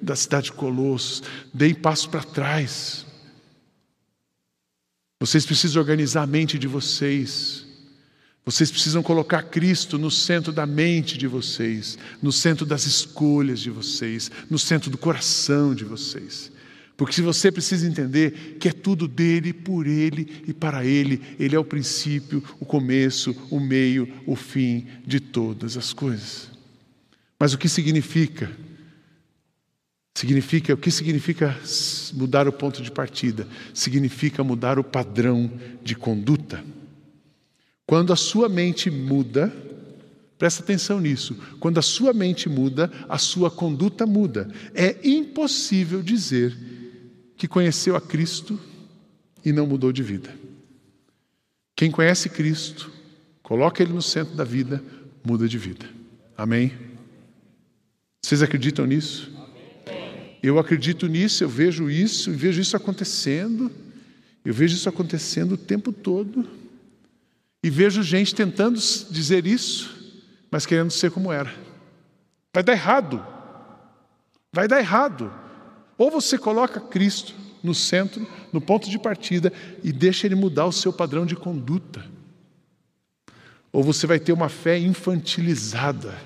da 0.02 0.15
cidade 0.15 0.45
de 0.45 0.54
Colossos, 0.54 1.24
deem 1.54 1.74
passo 1.74 2.10
para 2.10 2.24
trás. 2.24 3.06
Vocês 5.19 5.45
precisam 5.45 5.82
organizar 5.82 6.24
a 6.24 6.28
mente 6.28 6.58
de 6.58 6.67
vocês. 6.67 7.65
Vocês 8.43 8.71
precisam 8.71 9.04
colocar 9.04 9.43
Cristo 9.43 10.00
no 10.00 10.10
centro 10.10 10.52
da 10.52 10.65
mente 10.65 11.15
de 11.15 11.28
vocês, 11.28 11.97
no 12.21 12.32
centro 12.32 12.65
das 12.65 12.88
escolhas 12.88 13.60
de 13.60 13.69
vocês, 13.69 14.32
no 14.50 14.58
centro 14.58 14.89
do 14.89 14.97
coração 14.97 15.76
de 15.76 15.86
vocês. 15.86 16.52
Porque 17.02 17.16
se 17.16 17.24
você 17.24 17.52
precisa 17.52 17.88
entender 17.88 18.58
que 18.60 18.70
é 18.70 18.72
tudo 18.72 19.08
dele, 19.08 19.54
por 19.54 19.88
ele 19.88 20.44
e 20.48 20.54
para 20.54 20.86
ele, 20.86 21.20
ele 21.40 21.56
é 21.56 21.60
o 21.60 21.66
princípio, 21.66 22.44
o 22.60 22.64
começo, 22.64 23.36
o 23.50 23.60
meio, 23.60 24.08
o 24.24 24.36
fim 24.36 24.86
de 25.04 25.20
todas 25.20 25.76
as 25.78 25.94
coisas. 25.94 26.52
Mas 27.40 27.56
o 27.56 27.58
que 27.58 27.68
significa? 27.68 28.52
Significa, 30.16 30.76
o 30.76 30.78
que 30.78 30.92
significa 30.92 31.60
mudar 32.14 32.48
o 32.48 32.54
ponto 32.54 32.84
de 32.84 32.92
partida? 32.92 33.48
Significa 33.74 34.44
mudar 34.44 34.78
o 34.78 34.84
padrão 34.84 35.52
de 35.84 35.96
conduta. 35.96 36.64
Quando 37.88 38.14
a 38.14 38.16
sua 38.16 38.48
mente 38.48 38.92
muda, 38.92 39.52
presta 40.38 40.62
atenção 40.62 41.00
nisso, 41.00 41.36
quando 41.60 41.80
a 41.80 41.82
sua 41.82 42.14
mente 42.14 42.48
muda, 42.48 42.92
a 43.10 43.18
sua 43.18 43.50
conduta 43.50 44.06
muda. 44.06 44.48
É 44.76 44.98
impossível 45.04 46.04
dizer 46.04 46.70
que 47.41 47.47
conheceu 47.47 47.95
a 47.95 48.01
Cristo 48.01 48.60
e 49.43 49.51
não 49.51 49.65
mudou 49.65 49.91
de 49.91 50.04
vida. 50.04 50.32
Quem 51.75 51.89
conhece 51.89 52.30
Cristo, 52.30 52.91
coloca 53.41 53.82
Ele 53.82 53.91
no 53.91 54.01
centro 54.04 54.36
da 54.36 54.43
vida, 54.43 54.84
muda 55.25 55.49
de 55.49 55.58
vida. 55.58 55.89
Amém? 56.38 56.71
Vocês 58.21 58.43
acreditam 58.43 58.86
nisso? 58.86 59.32
Eu 60.43 60.60
acredito 60.60 61.08
nisso, 61.08 61.43
eu 61.43 61.49
vejo 61.49 61.89
isso, 61.89 62.30
e 62.30 62.36
vejo 62.36 62.62
isso 62.62 62.77
acontecendo. 62.77 63.71
Eu 64.45 64.54
vejo 64.54 64.75
isso 64.75 64.88
acontecendo 64.88 65.54
o 65.54 65.58
tempo 65.58 65.91
todo. 65.91 66.47
E 67.63 67.71
vejo 67.71 68.04
gente 68.04 68.36
tentando 68.36 68.80
dizer 69.10 69.47
isso, 69.47 70.13
mas 70.51 70.67
querendo 70.67 70.91
ser 70.91 71.10
como 71.10 71.32
era. 71.32 71.51
Vai 72.54 72.62
dar 72.62 72.73
errado. 72.73 73.25
Vai 74.54 74.67
dar 74.67 74.77
errado. 74.77 75.34
Ou 76.02 76.10
você 76.10 76.36
coloca 76.36 76.80
Cristo 76.80 77.36
no 77.62 77.76
centro, 77.76 78.28
no 78.52 78.60
ponto 78.60 78.90
de 78.90 78.98
partida, 78.98 79.54
e 79.84 79.94
deixa 79.94 80.26
Ele 80.26 80.34
mudar 80.34 80.66
o 80.66 80.72
seu 80.72 80.92
padrão 80.92 81.28
de 81.28 81.36
conduta. 81.36 82.04
Ou 83.72 83.84
você 83.84 84.08
vai 84.08 84.20
ter 84.20 84.34
uma 84.34 84.50
fé 84.50 84.80
infantilizada. 84.80 86.18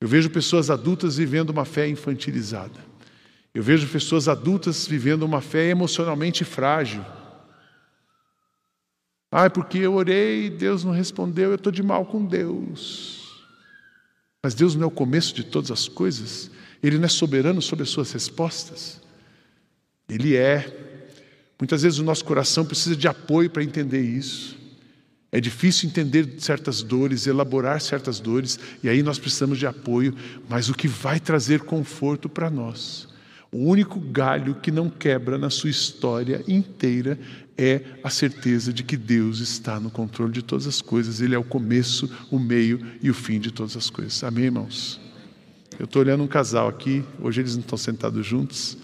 Eu 0.00 0.06
vejo 0.06 0.30
pessoas 0.30 0.70
adultas 0.70 1.16
vivendo 1.16 1.50
uma 1.50 1.64
fé 1.64 1.88
infantilizada. 1.88 2.78
Eu 3.52 3.64
vejo 3.64 3.88
pessoas 3.88 4.28
adultas 4.28 4.86
vivendo 4.86 5.24
uma 5.24 5.40
fé 5.40 5.68
emocionalmente 5.68 6.44
frágil. 6.44 7.04
Ah, 9.28 9.50
porque 9.50 9.78
eu 9.78 9.94
orei 9.94 10.46
e 10.46 10.50
Deus 10.50 10.84
não 10.84 10.92
respondeu, 10.92 11.50
eu 11.50 11.56
estou 11.56 11.72
de 11.72 11.82
mal 11.82 12.06
com 12.06 12.24
Deus. 12.24 13.44
Mas 14.40 14.54
Deus 14.54 14.76
não 14.76 14.84
é 14.84 14.86
o 14.86 14.90
começo 14.92 15.34
de 15.34 15.42
todas 15.42 15.72
as 15.72 15.88
coisas? 15.88 16.48
Ele 16.82 16.98
não 16.98 17.06
é 17.06 17.08
soberano 17.08 17.60
sobre 17.60 17.82
as 17.82 17.90
suas 17.90 18.12
respostas? 18.12 19.00
Ele 20.08 20.36
é. 20.36 20.86
Muitas 21.58 21.82
vezes 21.82 21.98
o 21.98 22.04
nosso 22.04 22.24
coração 22.24 22.64
precisa 22.64 22.96
de 22.96 23.08
apoio 23.08 23.50
para 23.50 23.64
entender 23.64 24.00
isso. 24.00 24.56
É 25.30 25.40
difícil 25.40 25.88
entender 25.88 26.36
certas 26.38 26.82
dores, 26.82 27.26
elaborar 27.26 27.80
certas 27.80 28.18
dores, 28.18 28.58
e 28.82 28.88
aí 28.88 29.02
nós 29.02 29.18
precisamos 29.18 29.58
de 29.58 29.66
apoio, 29.66 30.14
mas 30.48 30.70
o 30.70 30.74
que 30.74 30.88
vai 30.88 31.20
trazer 31.20 31.60
conforto 31.60 32.30
para 32.30 32.48
nós, 32.48 33.06
o 33.52 33.58
único 33.58 34.00
galho 34.00 34.54
que 34.54 34.70
não 34.70 34.88
quebra 34.88 35.36
na 35.36 35.50
sua 35.50 35.68
história 35.68 36.42
inteira 36.48 37.18
é 37.58 37.82
a 38.02 38.08
certeza 38.08 38.72
de 38.72 38.82
que 38.82 38.96
Deus 38.96 39.40
está 39.40 39.78
no 39.78 39.90
controle 39.90 40.32
de 40.32 40.42
todas 40.42 40.66
as 40.66 40.80
coisas, 40.80 41.20
Ele 41.20 41.34
é 41.34 41.38
o 41.38 41.44
começo, 41.44 42.08
o 42.30 42.38
meio 42.38 42.80
e 43.02 43.10
o 43.10 43.14
fim 43.14 43.38
de 43.38 43.50
todas 43.50 43.76
as 43.76 43.90
coisas. 43.90 44.22
Amém, 44.24 44.44
irmãos? 44.44 45.07
Eu 45.78 45.84
estou 45.84 46.02
olhando 46.02 46.24
um 46.24 46.28
casal 46.28 46.66
aqui, 46.66 47.04
hoje 47.20 47.40
eles 47.40 47.54
não 47.54 47.60
estão 47.60 47.78
sentados 47.78 48.26
juntos, 48.26 48.76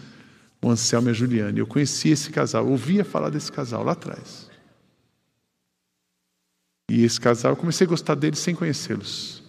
o 0.62 0.70
Anselmo 0.70 1.08
e 1.08 1.10
a 1.10 1.12
Juliane. 1.12 1.58
Eu 1.58 1.66
conheci 1.66 2.10
esse 2.10 2.30
casal, 2.30 2.68
ouvia 2.68 3.04
falar 3.04 3.30
desse 3.30 3.50
casal 3.50 3.82
lá 3.82 3.92
atrás. 3.92 4.48
E 6.88 7.02
esse 7.02 7.20
casal, 7.20 7.52
eu 7.52 7.56
comecei 7.56 7.86
a 7.86 7.90
gostar 7.90 8.14
deles 8.14 8.38
sem 8.38 8.54
conhecê-los. 8.54 9.42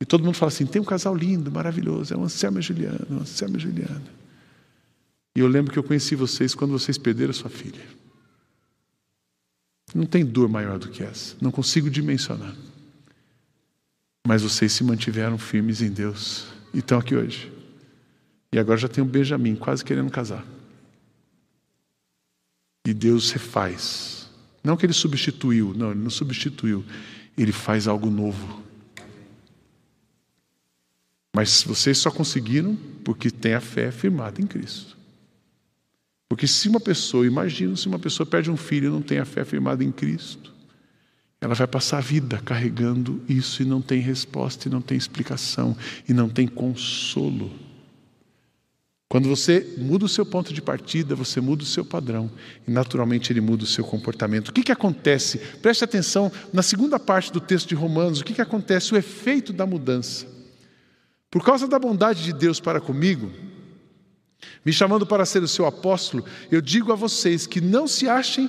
E 0.00 0.04
todo 0.04 0.24
mundo 0.24 0.34
fala 0.34 0.50
assim: 0.50 0.66
tem 0.66 0.82
um 0.82 0.84
casal 0.84 1.14
lindo, 1.14 1.50
maravilhoso, 1.50 2.12
é 2.12 2.16
o 2.16 2.24
Anselmo 2.24 2.58
e 2.58 2.60
a 2.60 2.62
Juliana, 2.62 3.06
o 3.08 3.14
Anselmo 3.20 3.54
e 3.54 3.56
a 3.56 3.60
Juliana. 3.60 4.02
E 5.34 5.40
eu 5.40 5.48
lembro 5.48 5.72
que 5.72 5.78
eu 5.78 5.82
conheci 5.84 6.14
vocês 6.14 6.54
quando 6.54 6.72
vocês 6.72 6.98
perderam 6.98 7.32
sua 7.32 7.48
filha. 7.48 7.82
Não 9.94 10.04
tem 10.04 10.24
dor 10.24 10.48
maior 10.48 10.78
do 10.78 10.88
que 10.88 11.02
essa, 11.02 11.36
não 11.40 11.50
consigo 11.50 11.88
dimensionar. 11.88 12.54
Mas 14.26 14.42
vocês 14.42 14.72
se 14.72 14.84
mantiveram 14.84 15.36
firmes 15.36 15.82
em 15.82 15.90
Deus 15.90 16.46
e 16.72 16.78
estão 16.78 16.98
aqui 16.98 17.14
hoje. 17.14 17.52
E 18.52 18.58
agora 18.58 18.78
já 18.78 18.88
tem 18.88 19.02
um 19.02 19.06
Benjamin 19.06 19.56
quase 19.56 19.84
querendo 19.84 20.10
casar. 20.10 20.44
E 22.86 22.92
Deus 22.92 23.30
refaz 23.30 24.22
não 24.62 24.76
que 24.76 24.86
ele 24.86 24.92
substituiu, 24.92 25.74
não, 25.74 25.90
ele 25.90 26.00
não 26.00 26.10
substituiu. 26.10 26.84
Ele 27.36 27.52
faz 27.52 27.88
algo 27.88 28.08
novo. 28.08 28.62
Mas 31.34 31.62
vocês 31.62 31.98
só 31.98 32.10
conseguiram 32.10 32.76
porque 33.04 33.30
tem 33.30 33.54
a 33.54 33.60
fé 33.60 33.90
firmada 33.90 34.40
em 34.40 34.46
Cristo. 34.46 34.96
Porque 36.28 36.46
se 36.46 36.68
uma 36.68 36.80
pessoa, 36.80 37.26
imagina 37.26 37.74
se 37.74 37.88
uma 37.88 37.98
pessoa 37.98 38.26
perde 38.26 38.50
um 38.50 38.56
filho 38.56 38.86
e 38.86 38.90
não 38.90 39.02
tem 39.02 39.18
a 39.18 39.24
fé 39.24 39.44
firmada 39.44 39.82
em 39.82 39.90
Cristo, 39.90 40.52
ela 41.42 41.56
vai 41.56 41.66
passar 41.66 41.98
a 41.98 42.00
vida 42.00 42.40
carregando 42.44 43.20
isso 43.28 43.62
e 43.62 43.64
não 43.64 43.82
tem 43.82 43.98
resposta, 43.98 44.68
e 44.68 44.70
não 44.70 44.80
tem 44.80 44.96
explicação, 44.96 45.76
e 46.08 46.12
não 46.14 46.28
tem 46.28 46.46
consolo. 46.46 47.50
Quando 49.08 49.28
você 49.28 49.74
muda 49.76 50.04
o 50.04 50.08
seu 50.08 50.24
ponto 50.24 50.54
de 50.54 50.62
partida, 50.62 51.16
você 51.16 51.40
muda 51.40 51.64
o 51.64 51.66
seu 51.66 51.84
padrão 51.84 52.30
e 52.66 52.70
naturalmente 52.70 53.32
ele 53.32 53.40
muda 53.40 53.64
o 53.64 53.66
seu 53.66 53.84
comportamento. 53.84 54.50
O 54.50 54.52
que, 54.52 54.62
que 54.62 54.70
acontece? 54.70 55.38
Preste 55.60 55.82
atenção 55.82 56.30
na 56.52 56.62
segunda 56.62 56.98
parte 56.98 57.32
do 57.32 57.40
texto 57.40 57.70
de 57.70 57.74
Romanos, 57.74 58.20
o 58.20 58.24
que, 58.24 58.34
que 58.34 58.40
acontece? 58.40 58.94
O 58.94 58.96
efeito 58.96 59.52
da 59.52 59.66
mudança. 59.66 60.24
Por 61.28 61.44
causa 61.44 61.66
da 61.66 61.78
bondade 61.78 62.22
de 62.22 62.32
Deus 62.32 62.60
para 62.60 62.80
comigo, 62.80 63.32
me 64.64 64.72
chamando 64.72 65.04
para 65.04 65.26
ser 65.26 65.42
o 65.42 65.48
seu 65.48 65.66
apóstolo, 65.66 66.24
eu 66.52 66.60
digo 66.60 66.92
a 66.92 66.96
vocês 66.96 67.48
que 67.48 67.60
não 67.60 67.88
se 67.88 68.08
achem, 68.08 68.48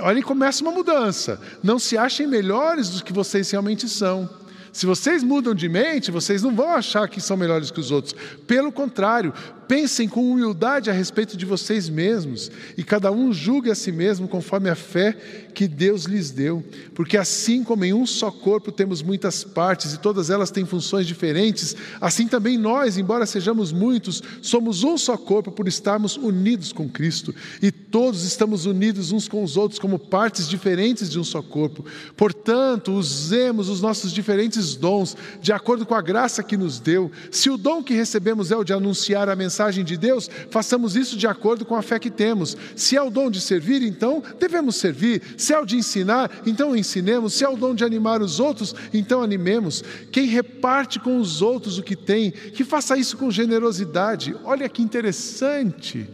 olha, 0.00 0.22
começa 0.22 0.62
uma 0.62 0.72
mudança, 0.72 1.40
não 1.62 1.78
se 1.78 1.96
achem 1.98 2.26
melhores 2.26 2.90
do 2.90 3.04
que 3.04 3.12
vocês 3.12 3.50
realmente 3.50 3.88
são. 3.88 4.28
Se 4.72 4.86
vocês 4.86 5.22
mudam 5.22 5.54
de 5.54 5.68
mente, 5.68 6.10
vocês 6.10 6.42
não 6.42 6.54
vão 6.54 6.70
achar 6.70 7.06
que 7.06 7.20
são 7.20 7.36
melhores 7.36 7.70
que 7.70 7.78
os 7.78 7.90
outros. 7.90 8.14
Pelo 8.46 8.72
contrário, 8.72 9.32
Pensem 9.72 10.06
com 10.06 10.30
humildade 10.30 10.90
a 10.90 10.92
respeito 10.92 11.34
de 11.34 11.46
vocês 11.46 11.88
mesmos 11.88 12.50
e 12.76 12.84
cada 12.84 13.10
um 13.10 13.32
julgue 13.32 13.70
a 13.70 13.74
si 13.74 13.90
mesmo 13.90 14.28
conforme 14.28 14.68
a 14.68 14.74
fé 14.74 15.16
que 15.54 15.66
Deus 15.66 16.04
lhes 16.04 16.30
deu. 16.30 16.62
Porque 16.94 17.16
assim 17.16 17.64
como 17.64 17.82
em 17.82 17.94
um 17.94 18.04
só 18.04 18.30
corpo 18.30 18.70
temos 18.70 19.00
muitas 19.00 19.42
partes 19.44 19.94
e 19.94 19.98
todas 19.98 20.28
elas 20.28 20.50
têm 20.50 20.66
funções 20.66 21.06
diferentes, 21.06 21.74
assim 22.02 22.28
também 22.28 22.58
nós, 22.58 22.98
embora 22.98 23.24
sejamos 23.24 23.72
muitos, 23.72 24.22
somos 24.42 24.84
um 24.84 24.98
só 24.98 25.16
corpo 25.16 25.50
por 25.50 25.66
estarmos 25.66 26.18
unidos 26.18 26.70
com 26.70 26.86
Cristo. 26.86 27.34
E 27.62 27.70
todos 27.70 28.24
estamos 28.24 28.66
unidos 28.66 29.10
uns 29.10 29.26
com 29.26 29.42
os 29.42 29.56
outros 29.56 29.78
como 29.78 29.98
partes 29.98 30.50
diferentes 30.50 31.08
de 31.08 31.18
um 31.18 31.24
só 31.24 31.40
corpo. 31.40 31.82
Portanto, 32.14 32.92
usemos 32.92 33.70
os 33.70 33.80
nossos 33.80 34.12
diferentes 34.12 34.74
dons 34.74 35.16
de 35.40 35.50
acordo 35.50 35.86
com 35.86 35.94
a 35.94 36.02
graça 36.02 36.42
que 36.42 36.58
nos 36.58 36.78
deu. 36.78 37.10
Se 37.30 37.48
o 37.48 37.56
dom 37.56 37.82
que 37.82 37.94
recebemos 37.94 38.50
é 38.50 38.56
o 38.56 38.64
de 38.64 38.74
anunciar 38.74 39.30
a 39.30 39.36
mensagem, 39.36 39.61
mensagem 39.62 39.84
de 39.84 39.96
Deus, 39.96 40.28
façamos 40.50 40.96
isso 40.96 41.16
de 41.16 41.26
acordo 41.26 41.64
com 41.64 41.76
a 41.76 41.82
fé 41.82 41.98
que 41.98 42.10
temos. 42.10 42.56
Se 42.74 42.96
é 42.96 43.02
o 43.02 43.10
dom 43.10 43.30
de 43.30 43.40
servir, 43.40 43.82
então 43.82 44.22
devemos 44.40 44.76
servir. 44.76 45.22
Se 45.36 45.52
é 45.52 45.60
o 45.60 45.64
de 45.64 45.76
ensinar, 45.76 46.42
então 46.44 46.74
ensinemos. 46.74 47.34
Se 47.34 47.44
é 47.44 47.48
o 47.48 47.56
dom 47.56 47.74
de 47.74 47.84
animar 47.84 48.20
os 48.20 48.40
outros, 48.40 48.74
então 48.92 49.22
animemos. 49.22 49.84
Quem 50.10 50.26
reparte 50.26 50.98
com 50.98 51.18
os 51.18 51.40
outros 51.40 51.78
o 51.78 51.82
que 51.82 51.94
tem, 51.94 52.32
que 52.32 52.64
faça 52.64 52.96
isso 52.96 53.16
com 53.16 53.30
generosidade. 53.30 54.34
Olha 54.44 54.68
que 54.68 54.82
interessante. 54.82 56.08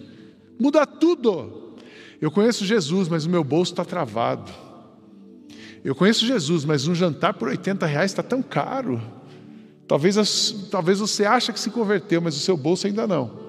Muda 0.60 0.86
tudo. 0.86 1.76
Eu 2.20 2.30
conheço 2.30 2.66
Jesus, 2.66 3.08
mas 3.08 3.24
o 3.24 3.30
meu 3.30 3.44
bolso 3.44 3.72
está 3.72 3.84
travado. 3.84 4.52
Eu 5.82 5.94
conheço 5.94 6.26
Jesus, 6.26 6.64
mas 6.64 6.86
um 6.86 6.94
jantar 6.94 7.34
por 7.34 7.48
80 7.48 7.86
reais 7.86 8.10
está 8.10 8.22
tão 8.22 8.42
caro. 8.42 9.00
Talvez, 9.88 10.68
talvez 10.70 10.98
você 10.98 11.24
ache 11.24 11.50
que 11.50 11.58
se 11.58 11.70
converteu, 11.70 12.20
mas 12.20 12.36
o 12.36 12.40
seu 12.40 12.58
bolso 12.58 12.86
ainda 12.86 13.06
não. 13.06 13.48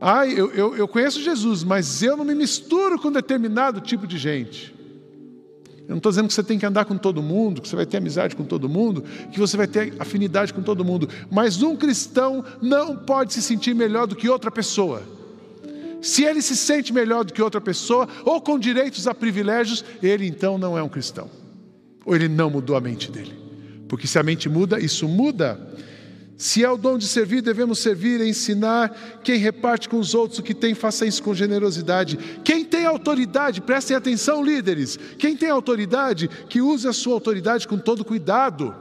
Ah, 0.00 0.26
eu, 0.26 0.50
eu, 0.50 0.76
eu 0.76 0.88
conheço 0.88 1.22
Jesus, 1.22 1.62
mas 1.62 2.02
eu 2.02 2.16
não 2.16 2.24
me 2.24 2.34
misturo 2.34 2.98
com 2.98 3.12
determinado 3.12 3.80
tipo 3.80 4.04
de 4.04 4.18
gente. 4.18 4.74
Eu 5.82 5.90
não 5.90 5.98
estou 5.98 6.10
dizendo 6.10 6.26
que 6.26 6.34
você 6.34 6.42
tem 6.42 6.58
que 6.58 6.66
andar 6.66 6.84
com 6.86 6.98
todo 6.98 7.22
mundo, 7.22 7.62
que 7.62 7.68
você 7.68 7.76
vai 7.76 7.86
ter 7.86 7.98
amizade 7.98 8.34
com 8.34 8.42
todo 8.42 8.68
mundo, 8.68 9.04
que 9.30 9.38
você 9.38 9.56
vai 9.56 9.68
ter 9.68 9.94
afinidade 10.00 10.52
com 10.52 10.60
todo 10.60 10.84
mundo. 10.84 11.08
Mas 11.30 11.62
um 11.62 11.76
cristão 11.76 12.44
não 12.60 12.96
pode 12.96 13.32
se 13.32 13.40
sentir 13.40 13.74
melhor 13.74 14.08
do 14.08 14.16
que 14.16 14.28
outra 14.28 14.50
pessoa. 14.50 15.04
Se 16.00 16.24
ele 16.24 16.42
se 16.42 16.56
sente 16.56 16.92
melhor 16.92 17.24
do 17.24 17.32
que 17.32 17.40
outra 17.40 17.60
pessoa, 17.60 18.08
ou 18.24 18.40
com 18.40 18.58
direitos 18.58 19.06
a 19.06 19.14
privilégios, 19.14 19.84
ele 20.02 20.26
então 20.26 20.58
não 20.58 20.76
é 20.76 20.82
um 20.82 20.88
cristão. 20.88 21.30
Ou 22.04 22.16
ele 22.16 22.26
não 22.26 22.50
mudou 22.50 22.74
a 22.74 22.80
mente 22.80 23.08
dele. 23.08 23.41
Porque 23.92 24.06
se 24.06 24.18
a 24.18 24.22
mente 24.22 24.48
muda, 24.48 24.80
isso 24.80 25.06
muda. 25.06 25.60
Se 26.34 26.64
é 26.64 26.70
o 26.70 26.78
dom 26.78 26.96
de 26.96 27.06
servir, 27.06 27.42
devemos 27.42 27.78
servir, 27.78 28.22
ensinar. 28.22 29.20
Quem 29.22 29.36
reparte 29.36 29.86
com 29.86 29.98
os 29.98 30.14
outros 30.14 30.38
o 30.38 30.42
que 30.42 30.54
tem, 30.54 30.72
faça 30.72 31.04
isso 31.04 31.22
com 31.22 31.34
generosidade. 31.34 32.16
Quem 32.42 32.64
tem 32.64 32.86
autoridade, 32.86 33.60
prestem 33.60 33.94
atenção, 33.94 34.42
líderes. 34.42 34.98
Quem 35.18 35.36
tem 35.36 35.50
autoridade, 35.50 36.26
que 36.48 36.62
use 36.62 36.88
a 36.88 36.92
sua 36.94 37.12
autoridade 37.12 37.68
com 37.68 37.76
todo 37.76 38.02
cuidado. 38.02 38.74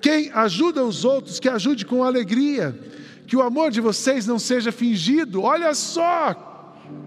Quem 0.00 0.30
ajuda 0.32 0.84
os 0.84 1.04
outros, 1.04 1.40
que 1.40 1.48
ajude 1.48 1.84
com 1.84 2.04
alegria. 2.04 2.78
Que 3.26 3.34
o 3.34 3.42
amor 3.42 3.72
de 3.72 3.80
vocês 3.80 4.24
não 4.24 4.38
seja 4.38 4.70
fingido. 4.70 5.42
Olha 5.42 5.74
só! 5.74 6.52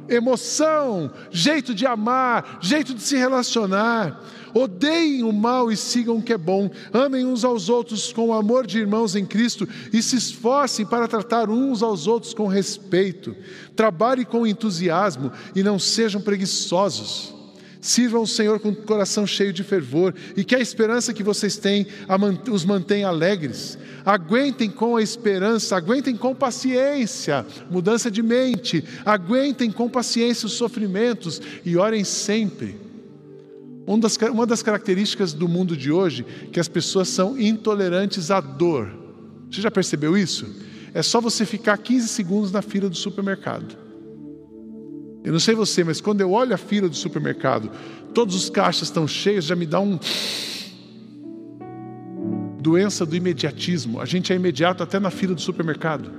Emoção, 0.10 1.10
jeito 1.31 1.73
de 1.73 1.86
amar, 1.86 2.57
jeito 2.60 2.93
de 2.93 3.01
se 3.01 3.15
relacionar 3.15 4.21
Odeiem 4.58 5.22
o 5.22 5.32
mal 5.32 5.72
e 5.72 5.78
sigam 5.78 6.17
o 6.17 6.22
que 6.22 6.34
é 6.34 6.38
bom. 6.38 6.67
Amem 6.91 7.24
uns 7.24 7.46
aos 7.46 7.70
outros 7.70 8.12
com 8.12 8.30
o 8.30 8.34
amor 8.34 8.65
de 8.65 8.80
irmãos 8.80 9.15
em 9.15 9.24
Cristo 9.24 9.70
e 9.93 10.02
se 10.02 10.15
esforcem 10.15 10.84
para 10.84 11.08
tratar 11.08 11.48
uns 11.48 11.84
aos 11.84 12.08
outros 12.08 12.34
com 12.34 12.48
respeito. 12.48 13.36
Trabalhem 13.76 14.26
com 14.26 14.48
entusiasmo 14.48 15.32
e 15.56 15.62
não 15.62 15.78
sejam 15.78 16.20
preguiçosos. 16.20 17.36
Sirvam 17.80 18.24
o 18.24 18.28
Senhor 18.28 18.60
com 18.60 18.70
o 18.70 18.76
coração 18.76 19.28
cheio 19.28 19.54
de 19.54 19.63
fervor 19.63 20.15
e 20.36 20.43
que 20.43 20.56
a 20.56 20.60
esperança 20.60 21.13
que 21.13 21.22
vocês 21.22 21.56
têm 21.56 21.86
os 22.52 22.65
mantenha 22.65 23.10
alegres. 23.10 23.78
Aguentem 24.04 24.72
com 24.72 24.96
a 24.96 25.04
esperança, 25.04 25.78
aguentem 25.78 26.17
com 26.17 26.34
paciência, 26.34 27.46
mudança 27.70 28.10
de 28.10 28.24
mente, 28.24 28.84
aguentem 29.06 29.70
com 29.70 29.88
paciência 29.88 30.48
os 30.48 30.54
sofrimentos 30.54 31.39
e 31.63 31.78
orem 31.78 32.04
sempre. 32.04 32.87
Uma 33.88 34.45
das 34.45 34.62
características 34.62 35.32
do 35.32 35.47
mundo 35.47 35.78
de 35.78 35.93
hoje 35.93 36.26
é 36.43 36.47
que 36.47 36.60
as 36.60 36.67
pessoas 36.67 37.08
são 37.08 37.39
intolerantes 37.39 38.30
à 38.30 38.41
dor. 38.41 38.91
Você 39.50 39.62
já 39.62 39.71
percebeu 39.71 40.17
isso? 40.17 40.45
É 40.93 41.02
só 41.02 41.21
você 41.21 41.45
ficar 41.45 41.78
15 41.78 42.10
segundos 42.10 42.52
na 42.52 42.62
fila 42.62 42.89
do 42.89 42.97
supermercado. 42.97 43.78
Eu 45.23 45.32
não 45.32 45.39
sei 45.39 45.56
você, 45.56 45.86
mas 45.86 46.02
quando 46.02 46.19
eu 46.19 46.34
olho 46.34 46.54
a 46.54 46.58
fila 46.58 46.89
do 46.89 46.97
supermercado, 46.97 47.71
todos 48.13 48.36
os 48.36 48.50
caixas 48.50 48.89
estão 48.89 49.08
cheios, 49.08 49.45
já 49.45 49.56
me 49.56 49.65
dá 49.65 49.80
um. 49.80 49.97
Doença 52.60 53.06
do 53.06 53.15
imediatismo. 53.15 54.02
A 54.02 54.06
gente 54.06 54.34
é 54.34 54.36
imediato 54.36 54.84
até 54.84 55.00
na 55.00 55.10
fila 55.10 55.34
do 55.34 55.39
supermercado. 55.39 56.12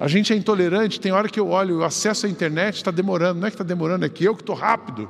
A 0.00 0.08
gente 0.08 0.32
é 0.32 0.36
intolerante, 0.36 0.98
tem 0.98 1.12
hora 1.12 1.28
que 1.28 1.38
eu 1.38 1.48
olho, 1.48 1.80
o 1.80 1.84
acesso 1.84 2.24
à 2.24 2.30
internet 2.30 2.76
está 2.76 2.90
demorando. 2.90 3.40
Não 3.40 3.46
é 3.46 3.50
que 3.50 3.56
está 3.56 3.64
demorando, 3.64 4.06
é 4.06 4.08
que 4.08 4.24
eu 4.24 4.34
que 4.34 4.42
estou 4.42 4.56
rápido. 4.56 5.06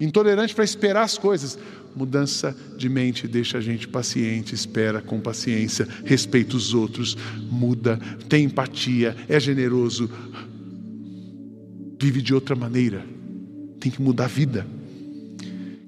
Intolerante 0.00 0.54
para 0.54 0.64
esperar 0.64 1.02
as 1.02 1.16
coisas. 1.16 1.58
Mudança 1.94 2.54
de 2.76 2.88
mente 2.88 3.26
deixa 3.26 3.56
a 3.56 3.60
gente 3.60 3.88
paciente, 3.88 4.54
espera 4.54 5.00
com 5.00 5.18
paciência, 5.18 5.88
respeita 6.04 6.54
os 6.54 6.74
outros, 6.74 7.16
muda, 7.50 7.98
tem 8.28 8.44
empatia, 8.44 9.16
é 9.26 9.40
generoso, 9.40 10.10
vive 11.98 12.20
de 12.20 12.34
outra 12.34 12.54
maneira. 12.54 13.02
Tem 13.80 13.90
que 13.90 14.02
mudar 14.02 14.24
a 14.24 14.28
vida. 14.28 14.66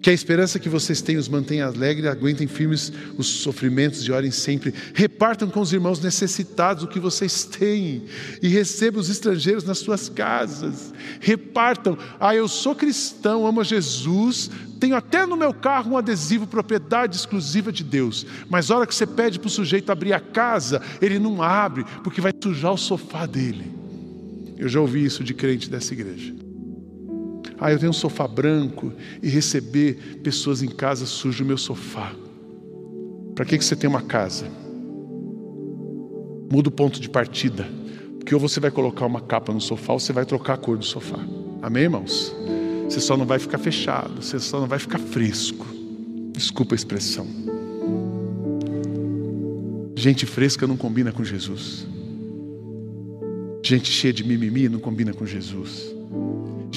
Que 0.00 0.10
a 0.10 0.12
esperança 0.12 0.60
que 0.60 0.68
vocês 0.68 1.02
têm 1.02 1.16
os 1.16 1.28
mantenha 1.28 1.66
alegres, 1.66 2.06
aguentem 2.06 2.46
firmes 2.46 2.92
os 3.16 3.26
sofrimentos 3.26 4.02
e 4.02 4.12
orem 4.12 4.30
sempre. 4.30 4.72
Repartam 4.94 5.50
com 5.50 5.60
os 5.60 5.72
irmãos 5.72 6.00
necessitados 6.00 6.84
o 6.84 6.88
que 6.88 7.00
vocês 7.00 7.44
têm 7.44 8.04
e 8.40 8.46
recebam 8.46 9.00
os 9.00 9.10
estrangeiros 9.10 9.64
nas 9.64 9.78
suas 9.78 10.08
casas. 10.08 10.94
Repartam. 11.20 11.98
Ah, 12.20 12.34
eu 12.34 12.46
sou 12.46 12.76
cristão, 12.76 13.44
amo 13.44 13.60
a 13.60 13.64
Jesus, 13.64 14.48
tenho 14.78 14.94
até 14.94 15.26
no 15.26 15.36
meu 15.36 15.52
carro 15.52 15.92
um 15.92 15.98
adesivo 15.98 16.46
propriedade 16.46 17.16
exclusiva 17.16 17.72
de 17.72 17.82
Deus. 17.82 18.24
Mas 18.48 18.70
a 18.70 18.76
hora 18.76 18.86
que 18.86 18.94
você 18.94 19.06
pede 19.06 19.40
para 19.40 19.48
o 19.48 19.50
sujeito 19.50 19.90
abrir 19.90 20.12
a 20.12 20.20
casa, 20.20 20.80
ele 21.02 21.18
não 21.18 21.42
abre, 21.42 21.84
porque 22.04 22.20
vai 22.20 22.32
sujar 22.40 22.72
o 22.72 22.78
sofá 22.78 23.26
dele. 23.26 23.74
Eu 24.56 24.68
já 24.68 24.80
ouvi 24.80 25.04
isso 25.04 25.24
de 25.24 25.34
crente 25.34 25.68
dessa 25.68 25.92
igreja. 25.92 26.47
Ah, 27.60 27.72
eu 27.72 27.78
tenho 27.78 27.90
um 27.90 27.94
sofá 27.94 28.28
branco 28.28 28.92
e 29.22 29.28
receber 29.28 30.20
pessoas 30.22 30.62
em 30.62 30.68
casa 30.68 31.06
suja 31.06 31.42
o 31.42 31.46
meu 31.46 31.58
sofá. 31.58 32.12
Para 33.34 33.44
que, 33.44 33.58
que 33.58 33.64
você 33.64 33.74
tem 33.74 33.88
uma 33.88 34.02
casa? 34.02 34.46
Muda 36.50 36.68
o 36.68 36.72
ponto 36.72 37.00
de 37.00 37.08
partida. 37.08 37.68
Porque 38.18 38.34
ou 38.34 38.40
você 38.40 38.60
vai 38.60 38.70
colocar 38.70 39.06
uma 39.06 39.20
capa 39.20 39.52
no 39.52 39.60
sofá 39.60 39.92
ou 39.94 40.00
você 40.00 40.12
vai 40.12 40.24
trocar 40.24 40.54
a 40.54 40.56
cor 40.56 40.76
do 40.76 40.84
sofá. 40.84 41.18
Amém, 41.62 41.84
irmãos? 41.84 42.34
Você 42.84 43.00
só 43.00 43.16
não 43.16 43.26
vai 43.26 43.38
ficar 43.38 43.58
fechado, 43.58 44.22
você 44.22 44.38
só 44.38 44.60
não 44.60 44.66
vai 44.66 44.78
ficar 44.78 44.98
fresco. 44.98 45.66
Desculpa 46.32 46.74
a 46.74 46.76
expressão. 46.76 47.26
Gente 49.94 50.24
fresca 50.26 50.66
não 50.66 50.76
combina 50.76 51.10
com 51.10 51.24
Jesus. 51.24 51.86
Gente 53.64 53.90
cheia 53.90 54.12
de 54.12 54.22
mimimi 54.22 54.68
não 54.68 54.78
combina 54.78 55.12
com 55.12 55.26
Jesus. 55.26 55.97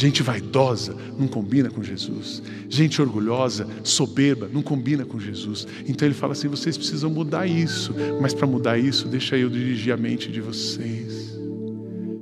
Gente 0.01 0.23
vaidosa 0.23 0.97
não 1.15 1.27
combina 1.27 1.69
com 1.69 1.83
Jesus. 1.83 2.41
Gente 2.67 2.99
orgulhosa, 2.99 3.67
soberba, 3.83 4.49
não 4.51 4.63
combina 4.63 5.05
com 5.05 5.19
Jesus. 5.19 5.67
Então 5.87 6.07
ele 6.07 6.15
fala 6.15 6.33
assim: 6.33 6.47
vocês 6.47 6.75
precisam 6.75 7.11
mudar 7.11 7.45
isso. 7.45 7.93
Mas 8.19 8.33
para 8.33 8.47
mudar 8.47 8.79
isso, 8.79 9.07
deixa 9.07 9.37
eu 9.37 9.47
dirigir 9.47 9.93
a 9.93 9.97
mente 9.97 10.31
de 10.31 10.41
vocês. 10.41 11.37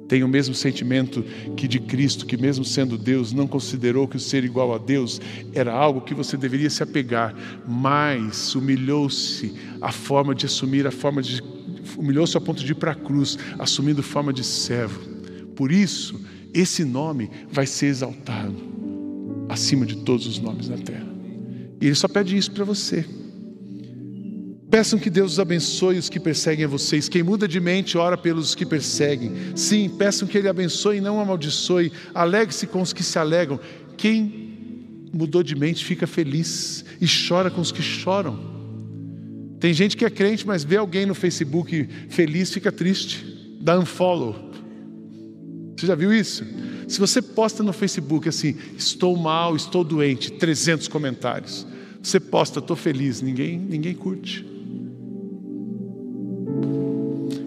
Tem 0.09 0.25
o 0.25 0.27
mesmo 0.27 0.53
sentimento 0.53 1.23
que 1.55 1.69
de 1.69 1.79
Cristo, 1.79 2.25
que 2.25 2.35
mesmo 2.35 2.65
sendo 2.65 2.97
Deus, 2.97 3.31
não 3.31 3.47
considerou 3.47 4.09
que 4.09 4.17
o 4.17 4.19
ser 4.19 4.43
igual 4.43 4.73
a 4.73 4.77
Deus 4.77 5.21
era 5.53 5.71
algo 5.71 6.01
que 6.01 6.13
você 6.13 6.35
deveria 6.35 6.69
se 6.69 6.83
apegar, 6.83 7.33
mas 7.65 8.53
humilhou-se 8.55 9.53
a 9.79 9.93
forma 9.93 10.35
de 10.35 10.47
assumir 10.47 10.85
a 10.85 10.91
forma 10.91 11.21
de 11.21 11.41
humilhou-se 11.97 12.35
ao 12.35 12.43
ponto 12.43 12.61
de 12.61 12.73
ir 12.73 12.75
para 12.75 12.91
a 12.91 12.95
cruz, 12.95 13.37
assumindo 13.57 14.03
forma 14.03 14.33
de 14.33 14.43
servo. 14.43 14.99
Por 15.55 15.71
isso, 15.71 16.19
esse 16.53 16.83
nome 16.83 17.29
vai 17.51 17.65
ser 17.65 17.87
exaltado 17.87 18.55
acima 19.47 19.85
de 19.85 19.97
todos 19.97 20.27
os 20.27 20.39
nomes 20.39 20.69
na 20.69 20.77
terra. 20.77 21.07
E 21.81 21.85
ele 21.85 21.95
só 21.95 22.07
pede 22.07 22.37
isso 22.37 22.51
para 22.51 22.63
você. 22.63 23.05
Peçam 24.69 24.99
que 24.99 25.09
Deus 25.09 25.33
os 25.33 25.39
abençoe 25.39 25.97
os 25.97 26.09
que 26.09 26.19
perseguem 26.19 26.65
a 26.65 26.67
vocês. 26.67 27.09
Quem 27.09 27.23
muda 27.23 27.47
de 27.47 27.59
mente, 27.59 27.97
ora 27.97 28.15
pelos 28.15 28.53
que 28.53 28.65
perseguem. 28.65 29.31
Sim, 29.55 29.89
peçam 29.89 30.27
que 30.27 30.37
Ele 30.37 30.47
abençoe 30.47 30.97
e 30.97 31.01
não 31.01 31.19
amaldiçoe. 31.19 31.91
Alegre-se 32.13 32.67
com 32.67 32.79
os 32.79 32.93
que 32.93 33.01
se 33.01 33.17
alegram. 33.17 33.59
Quem 33.97 35.09
mudou 35.11 35.41
de 35.41 35.55
mente 35.55 35.83
fica 35.83 36.05
feliz 36.05 36.85
e 37.01 37.07
chora 37.07 37.49
com 37.49 37.59
os 37.59 37.71
que 37.71 37.81
choram. 37.81 38.39
Tem 39.59 39.73
gente 39.73 39.97
que 39.97 40.05
é 40.05 40.09
crente, 40.09 40.45
mas 40.45 40.63
vê 40.63 40.77
alguém 40.77 41.05
no 41.05 41.15
Facebook 41.15 41.89
feliz, 42.07 42.53
fica 42.53 42.71
triste, 42.71 43.57
dá 43.59 43.77
unfollow. 43.77 44.48
Você 45.79 45.87
já 45.87 45.95
viu 45.95 46.13
isso? 46.13 46.45
Se 46.87 46.99
você 46.99 47.21
posta 47.21 47.63
no 47.63 47.71
Facebook 47.71 48.27
assim, 48.27 48.55
estou 48.77 49.15
mal, 49.15 49.55
estou 49.55 49.83
doente, 49.83 50.31
300 50.31 50.87
comentários. 50.87 51.65
Você 52.01 52.19
posta, 52.19 52.59
estou 52.59 52.75
feliz, 52.75 53.21
ninguém, 53.21 53.57
ninguém 53.57 53.93
curte. 53.93 54.45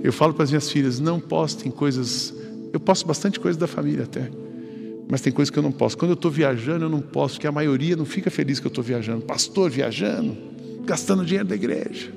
Eu 0.02 0.12
falo 0.12 0.32
para 0.32 0.44
as 0.44 0.50
minhas 0.50 0.70
filhas, 0.70 0.98
não 0.98 1.20
postem 1.20 1.70
coisas. 1.70 2.34
Eu 2.72 2.80
posto 2.80 3.06
bastante 3.06 3.38
coisa 3.38 3.58
da 3.58 3.66
família 3.66 4.04
até. 4.04 4.30
Mas 5.10 5.20
tem 5.20 5.32
coisas 5.32 5.50
que 5.50 5.58
eu 5.58 5.62
não 5.62 5.72
posso. 5.72 5.98
Quando 5.98 6.12
eu 6.12 6.14
estou 6.14 6.30
viajando, 6.30 6.86
eu 6.86 6.88
não 6.88 7.00
posso, 7.00 7.34
porque 7.34 7.46
a 7.46 7.52
maioria 7.52 7.94
não 7.94 8.06
fica 8.06 8.30
feliz 8.30 8.58
que 8.58 8.66
eu 8.66 8.70
estou 8.70 8.82
viajando. 8.82 9.22
Pastor 9.22 9.70
viajando 9.70 10.52
gastando 10.84 11.24
dinheiro 11.24 11.48
da 11.48 11.54
igreja. 11.54 12.12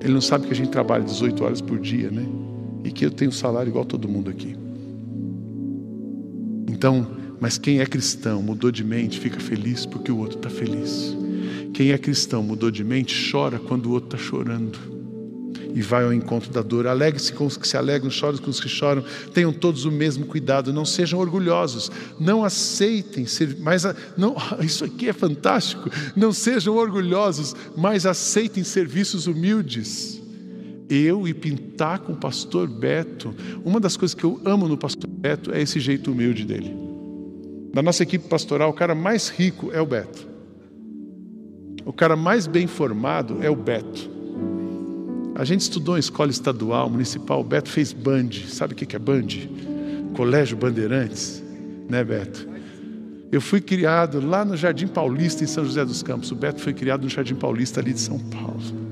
Ele 0.00 0.12
não 0.12 0.20
sabe 0.20 0.46
que 0.46 0.52
a 0.52 0.56
gente 0.56 0.70
trabalha 0.70 1.04
18 1.04 1.44
horas 1.44 1.60
por 1.60 1.78
dia, 1.78 2.10
né? 2.10 2.26
E 2.86 2.92
que 2.92 3.04
eu 3.04 3.10
tenho 3.10 3.32
salário 3.32 3.68
igual 3.68 3.84
todo 3.84 4.08
mundo 4.08 4.30
aqui. 4.30 4.54
Então, 6.68 7.04
mas 7.40 7.58
quem 7.58 7.80
é 7.80 7.86
cristão, 7.86 8.40
mudou 8.40 8.70
de 8.70 8.84
mente, 8.84 9.18
fica 9.18 9.40
feliz 9.40 9.84
porque 9.84 10.12
o 10.12 10.18
outro 10.18 10.38
está 10.38 10.48
feliz. 10.48 11.16
Quem 11.74 11.90
é 11.90 11.98
cristão, 11.98 12.44
mudou 12.44 12.70
de 12.70 12.84
mente, 12.84 13.30
chora 13.32 13.58
quando 13.58 13.86
o 13.86 13.90
outro 13.90 14.16
está 14.16 14.18
chorando 14.18 14.78
e 15.74 15.82
vai 15.82 16.04
ao 16.04 16.12
encontro 16.12 16.50
da 16.52 16.62
dor. 16.62 16.86
Alegre-se 16.86 17.32
com 17.32 17.44
os 17.44 17.56
que 17.56 17.66
se 17.66 17.76
alegram, 17.76 18.08
chore 18.08 18.38
com 18.38 18.50
os 18.50 18.60
que 18.60 18.68
choram. 18.68 19.04
Tenham 19.34 19.52
todos 19.52 19.84
o 19.84 19.90
mesmo 19.90 20.24
cuidado, 20.24 20.72
não 20.72 20.84
sejam 20.84 21.18
orgulhosos. 21.18 21.90
Não 22.20 22.44
aceitem 22.44 23.26
ser, 23.26 23.56
mas 23.58 23.82
não, 24.16 24.36
isso 24.62 24.84
aqui 24.84 25.08
é 25.08 25.12
fantástico. 25.12 25.90
Não 26.14 26.32
sejam 26.32 26.76
orgulhosos, 26.76 27.54
mas 27.76 28.06
aceitem 28.06 28.62
serviços 28.62 29.26
humildes. 29.26 30.22
Eu 30.88 31.26
e 31.26 31.34
pintar 31.34 31.98
com 31.98 32.12
o 32.12 32.16
pastor 32.16 32.68
Beto, 32.68 33.34
uma 33.64 33.80
das 33.80 33.96
coisas 33.96 34.14
que 34.14 34.24
eu 34.24 34.40
amo 34.44 34.68
no 34.68 34.78
pastor 34.78 35.10
Beto 35.10 35.52
é 35.52 35.60
esse 35.60 35.80
jeito 35.80 36.12
humilde 36.12 36.44
dele. 36.44 36.76
Da 37.74 37.82
nossa 37.82 38.02
equipe 38.02 38.28
pastoral, 38.28 38.70
o 38.70 38.72
cara 38.72 38.94
mais 38.94 39.28
rico 39.28 39.70
é 39.72 39.80
o 39.80 39.86
Beto. 39.86 40.26
O 41.84 41.92
cara 41.92 42.16
mais 42.16 42.46
bem 42.46 42.66
formado 42.66 43.38
é 43.42 43.50
o 43.50 43.56
Beto. 43.56 44.10
A 45.34 45.44
gente 45.44 45.60
estudou 45.60 45.96
em 45.96 46.00
escola 46.00 46.30
estadual, 46.30 46.88
municipal. 46.88 47.40
O 47.40 47.44
Beto 47.44 47.68
fez 47.68 47.92
Band. 47.92 48.30
Sabe 48.48 48.72
o 48.72 48.76
que 48.76 48.96
é 48.96 48.98
Band? 48.98 49.26
Colégio 50.14 50.56
Bandeirantes, 50.56 51.42
né, 51.88 52.02
Beto? 52.02 52.48
Eu 53.30 53.40
fui 53.40 53.60
criado 53.60 54.24
lá 54.24 54.44
no 54.44 54.56
Jardim 54.56 54.86
Paulista, 54.86 55.44
em 55.44 55.46
São 55.46 55.64
José 55.64 55.84
dos 55.84 56.02
Campos. 56.02 56.30
O 56.30 56.34
Beto 56.34 56.60
foi 56.60 56.72
criado 56.72 57.02
no 57.02 57.08
Jardim 57.08 57.34
Paulista, 57.34 57.80
ali 57.80 57.92
de 57.92 58.00
São 58.00 58.18
Paulo. 58.18 58.85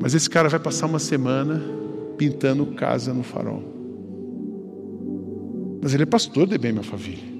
Mas 0.00 0.14
esse 0.14 0.28
cara 0.30 0.48
vai 0.48 0.60
passar 0.60 0.86
uma 0.86 0.98
semana 0.98 1.62
pintando 2.16 2.66
casa 2.66 3.12
no 3.12 3.22
farol. 3.22 3.62
Mas 5.80 5.94
ele 5.94 6.02
é 6.02 6.06
pastor 6.06 6.46
de 6.46 6.58
bem, 6.58 6.72
minha 6.72 6.84
família. 6.84 7.38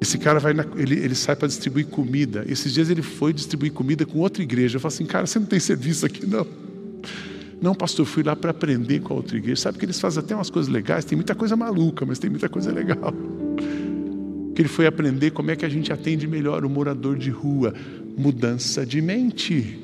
Esse 0.00 0.18
cara 0.18 0.40
vai 0.40 0.52
na, 0.52 0.66
ele, 0.76 0.98
ele 0.98 1.14
sai 1.14 1.36
para 1.36 1.48
distribuir 1.48 1.86
comida. 1.86 2.44
Esses 2.48 2.72
dias 2.72 2.90
ele 2.90 3.02
foi 3.02 3.32
distribuir 3.32 3.72
comida 3.72 4.04
com 4.04 4.18
outra 4.18 4.42
igreja. 4.42 4.76
Eu 4.76 4.80
falo 4.80 4.92
assim, 4.92 5.06
cara, 5.06 5.26
você 5.26 5.38
não 5.38 5.46
tem 5.46 5.60
serviço 5.60 6.04
aqui 6.04 6.26
não? 6.26 6.46
Não, 7.60 7.74
pastor, 7.74 8.04
fui 8.04 8.24
lá 8.24 8.34
para 8.34 8.50
aprender 8.50 9.00
com 9.00 9.14
a 9.14 9.16
outra 9.16 9.36
igreja. 9.36 9.62
Sabe 9.62 9.78
que 9.78 9.84
eles 9.84 10.00
fazem 10.00 10.20
até 10.20 10.34
umas 10.34 10.50
coisas 10.50 10.70
legais, 10.70 11.04
tem 11.04 11.14
muita 11.14 11.34
coisa 11.34 11.56
maluca, 11.56 12.04
mas 12.04 12.18
tem 12.18 12.28
muita 12.28 12.48
coisa 12.48 12.72
legal. 12.72 13.14
Que 14.54 14.62
ele 14.62 14.68
foi 14.68 14.86
aprender 14.86 15.30
como 15.30 15.52
é 15.52 15.56
que 15.56 15.64
a 15.64 15.68
gente 15.68 15.92
atende 15.92 16.26
melhor 16.26 16.64
o 16.64 16.68
morador 16.68 17.16
de 17.16 17.30
rua. 17.30 17.72
Mudança 18.18 18.84
de 18.84 19.00
mente. 19.00 19.81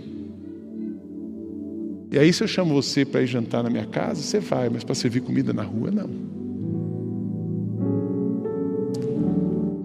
E 2.10 2.18
aí, 2.18 2.32
se 2.32 2.42
eu 2.42 2.48
chamo 2.48 2.74
você 2.74 3.04
para 3.04 3.22
ir 3.22 3.26
jantar 3.26 3.62
na 3.62 3.68
minha 3.68 3.84
casa, 3.84 4.22
você 4.22 4.40
vai, 4.40 4.70
mas 4.70 4.82
para 4.82 4.94
servir 4.94 5.20
comida 5.20 5.52
na 5.52 5.62
rua, 5.62 5.90
não. 5.90 6.08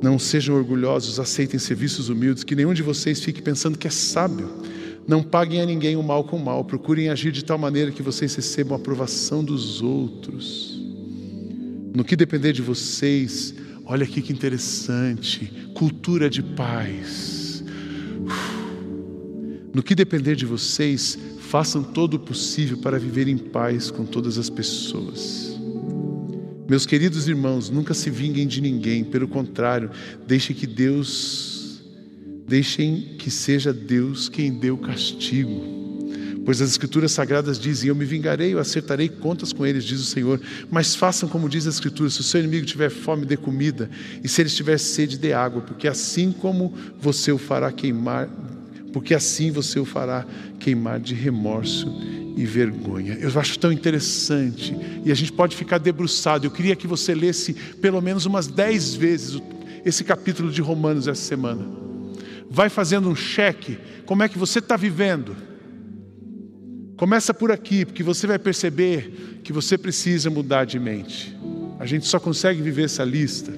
Não 0.02 0.18
sejam 0.18 0.56
orgulhosos, 0.56 1.20
aceitem 1.20 1.60
serviços 1.60 2.10
humildes, 2.10 2.44
que 2.44 2.56
nenhum 2.56 2.74
de 2.74 2.82
vocês 2.82 3.22
fique 3.22 3.42
pensando 3.42 3.78
que 3.78 3.88
é 3.88 3.92
sábio. 3.92 4.50
Não 5.06 5.22
paguem 5.22 5.62
a 5.62 5.66
ninguém 5.66 5.98
o 5.98 6.04
mal 6.04 6.24
com 6.24 6.38
o 6.38 6.44
mal, 6.44 6.64
procurem 6.64 7.10
agir 7.10 7.32
de 7.32 7.44
tal 7.44 7.58
maneira 7.58 7.92
que 7.92 8.02
vocês 8.02 8.34
recebam 8.36 8.74
a 8.74 8.80
aprovação 8.80 9.44
dos 9.44 9.82
outros. 9.82 10.82
No 11.94 12.04
que 12.06 12.16
depender 12.16 12.54
de 12.54 12.62
vocês, 12.62 13.54
olha 13.86 14.06
aqui 14.06 14.22
que 14.22 14.32
interessante, 14.32 15.52
cultura 15.74 16.30
de 16.30 16.42
paz. 16.42 17.64
No 19.74 19.84
que 19.84 19.94
depender 19.94 20.36
de 20.36 20.46
vocês, 20.46 21.18
façam 21.54 21.84
todo 21.84 22.16
o 22.16 22.20
possível 22.20 22.80
para 22.80 22.98
viver 22.98 23.28
em 23.28 23.38
paz 23.38 23.92
com 23.92 24.06
todas 24.06 24.40
as 24.40 24.50
pessoas. 24.50 25.56
Meus 26.68 26.84
queridos 26.84 27.28
irmãos, 27.28 27.70
nunca 27.70 27.94
se 27.94 28.10
vinguem 28.10 28.48
de 28.48 28.60
ninguém, 28.60 29.04
pelo 29.04 29.28
contrário, 29.28 29.92
deixem 30.26 30.56
que 30.56 30.66
Deus, 30.66 31.84
deixem 32.48 33.18
que 33.20 33.30
seja 33.30 33.72
Deus 33.72 34.28
quem 34.28 34.52
dê 34.52 34.72
o 34.72 34.78
castigo. 34.80 35.62
Pois 36.44 36.60
as 36.60 36.72
Escrituras 36.72 37.12
Sagradas 37.12 37.60
dizem: 37.60 37.90
Eu 37.90 37.96
me 37.96 38.04
vingarei, 38.04 38.56
eu 38.56 38.60
acertarei 38.60 39.08
contas 39.08 39.54
com 39.54 39.64
eles, 39.64 39.84
diz 39.84 40.02
o 40.02 40.06
Senhor. 40.06 40.42
Mas 40.72 40.96
façam 40.96 41.30
como 41.30 41.48
diz 41.48 41.68
a 41.68 41.70
Escritura: 41.70 42.10
se 42.10 42.20
o 42.20 42.24
seu 42.24 42.40
inimigo 42.40 42.66
tiver 42.66 42.90
fome, 42.90 43.28
dê 43.28 43.38
comida, 43.38 43.92
e 44.24 44.28
se 44.28 44.42
ele 44.42 44.50
tiver 44.50 44.80
sede, 44.80 45.20
dê 45.20 45.34
água, 45.34 45.62
porque 45.62 45.88
assim 45.88 46.32
como 46.32 46.74
você 47.00 47.32
o 47.32 47.38
fará 47.38 47.72
queimar, 47.72 48.28
porque 48.94 49.16
assim 49.16 49.52
você 49.52 49.80
o 49.80 49.86
fará 49.86 50.26
queimar 50.60 51.00
de 51.00 51.16
remorso 51.16 51.88
e 52.38 52.46
vergonha. 52.46 53.18
Eu 53.20 53.38
acho 53.40 53.58
tão 53.60 53.72
interessante 53.72 54.76
e 55.04 55.12
a 55.12 55.16
gente 55.16 55.34
pode 55.34 55.56
ficar 55.56 55.80
debruçado. 55.80 56.46
Eu 56.46 56.52
queria 56.52 56.76
que 56.76 56.88
você 56.88 57.14
lesse 57.16 57.54
pelo 57.82 58.00
menos 58.02 58.26
umas 58.26 58.48
dez 58.48 58.94
vezes 58.94 59.42
esse 59.84 60.04
capítulo 60.04 60.52
de 60.52 60.62
Romanos 60.62 61.08
essa 61.08 61.22
semana. 61.22 61.66
Vai 62.50 62.70
fazendo 62.70 63.10
um 63.10 63.16
cheque. 63.16 63.78
Como 64.06 64.22
é 64.22 64.30
que 64.30 64.38
você 64.38 64.60
está 64.60 64.78
vivendo? 64.78 65.36
Começa 66.96 67.34
por 67.34 67.52
aqui, 67.52 67.86
porque 67.86 68.04
você 68.04 68.28
vai 68.28 68.38
perceber 68.38 69.40
que 69.44 69.52
você 69.52 69.78
precisa 69.78 70.30
mudar 70.30 70.66
de 70.66 70.80
mente. 70.80 71.36
A 71.80 71.86
gente 71.86 72.06
só 72.06 72.20
consegue 72.20 72.62
viver 72.62 72.86
essa 72.86 73.04
lista 73.04 73.52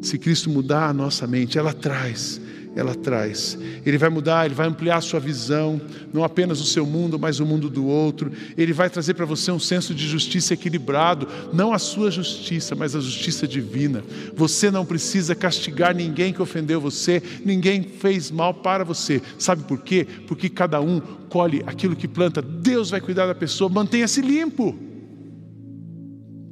se 0.00 0.18
Cristo 0.18 0.48
mudar 0.48 0.88
a 0.88 0.92
nossa 0.92 1.26
mente. 1.26 1.58
Ela 1.58 1.72
traz 1.72 2.40
ela 2.76 2.94
traz. 2.94 3.58
Ele 3.86 3.96
vai 3.96 4.10
mudar, 4.10 4.44
ele 4.44 4.54
vai 4.54 4.68
ampliar 4.68 4.98
a 4.98 5.00
sua 5.00 5.18
visão, 5.18 5.80
não 6.12 6.22
apenas 6.22 6.60
o 6.60 6.66
seu 6.66 6.84
mundo, 6.84 7.18
mas 7.18 7.40
o 7.40 7.46
mundo 7.46 7.70
do 7.70 7.86
outro. 7.86 8.30
Ele 8.56 8.74
vai 8.74 8.90
trazer 8.90 9.14
para 9.14 9.24
você 9.24 9.50
um 9.50 9.58
senso 9.58 9.94
de 9.94 10.06
justiça 10.06 10.52
equilibrado, 10.52 11.26
não 11.54 11.72
a 11.72 11.78
sua 11.78 12.10
justiça, 12.10 12.74
mas 12.74 12.94
a 12.94 13.00
justiça 13.00 13.48
divina. 13.48 14.04
Você 14.34 14.70
não 14.70 14.84
precisa 14.84 15.34
castigar 15.34 15.94
ninguém 15.94 16.34
que 16.34 16.42
ofendeu 16.42 16.78
você, 16.78 17.22
ninguém 17.42 17.82
fez 17.82 18.30
mal 18.30 18.52
para 18.52 18.84
você. 18.84 19.22
Sabe 19.38 19.64
por 19.64 19.80
quê? 19.80 20.06
Porque 20.26 20.50
cada 20.50 20.78
um 20.78 21.00
colhe 21.30 21.62
aquilo 21.66 21.96
que 21.96 22.06
planta. 22.06 22.42
Deus 22.42 22.90
vai 22.90 23.00
cuidar 23.00 23.26
da 23.26 23.34
pessoa, 23.34 23.70
mantenha-se 23.70 24.20
limpo. 24.20 24.78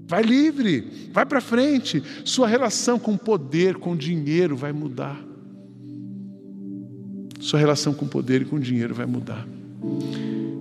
Vai 0.06 0.22
livre, 0.22 1.10
vai 1.12 1.26
para 1.26 1.42
frente. 1.42 2.02
Sua 2.24 2.48
relação 2.48 2.98
com 2.98 3.14
poder, 3.14 3.74
com 3.76 3.94
dinheiro 3.94 4.56
vai 4.56 4.72
mudar 4.72 5.33
sua 7.44 7.58
relação 7.58 7.92
com 7.92 8.06
o 8.06 8.08
poder 8.08 8.40
e 8.40 8.44
com 8.46 8.56
o 8.56 8.60
dinheiro 8.60 8.94
vai 8.94 9.04
mudar. 9.04 9.46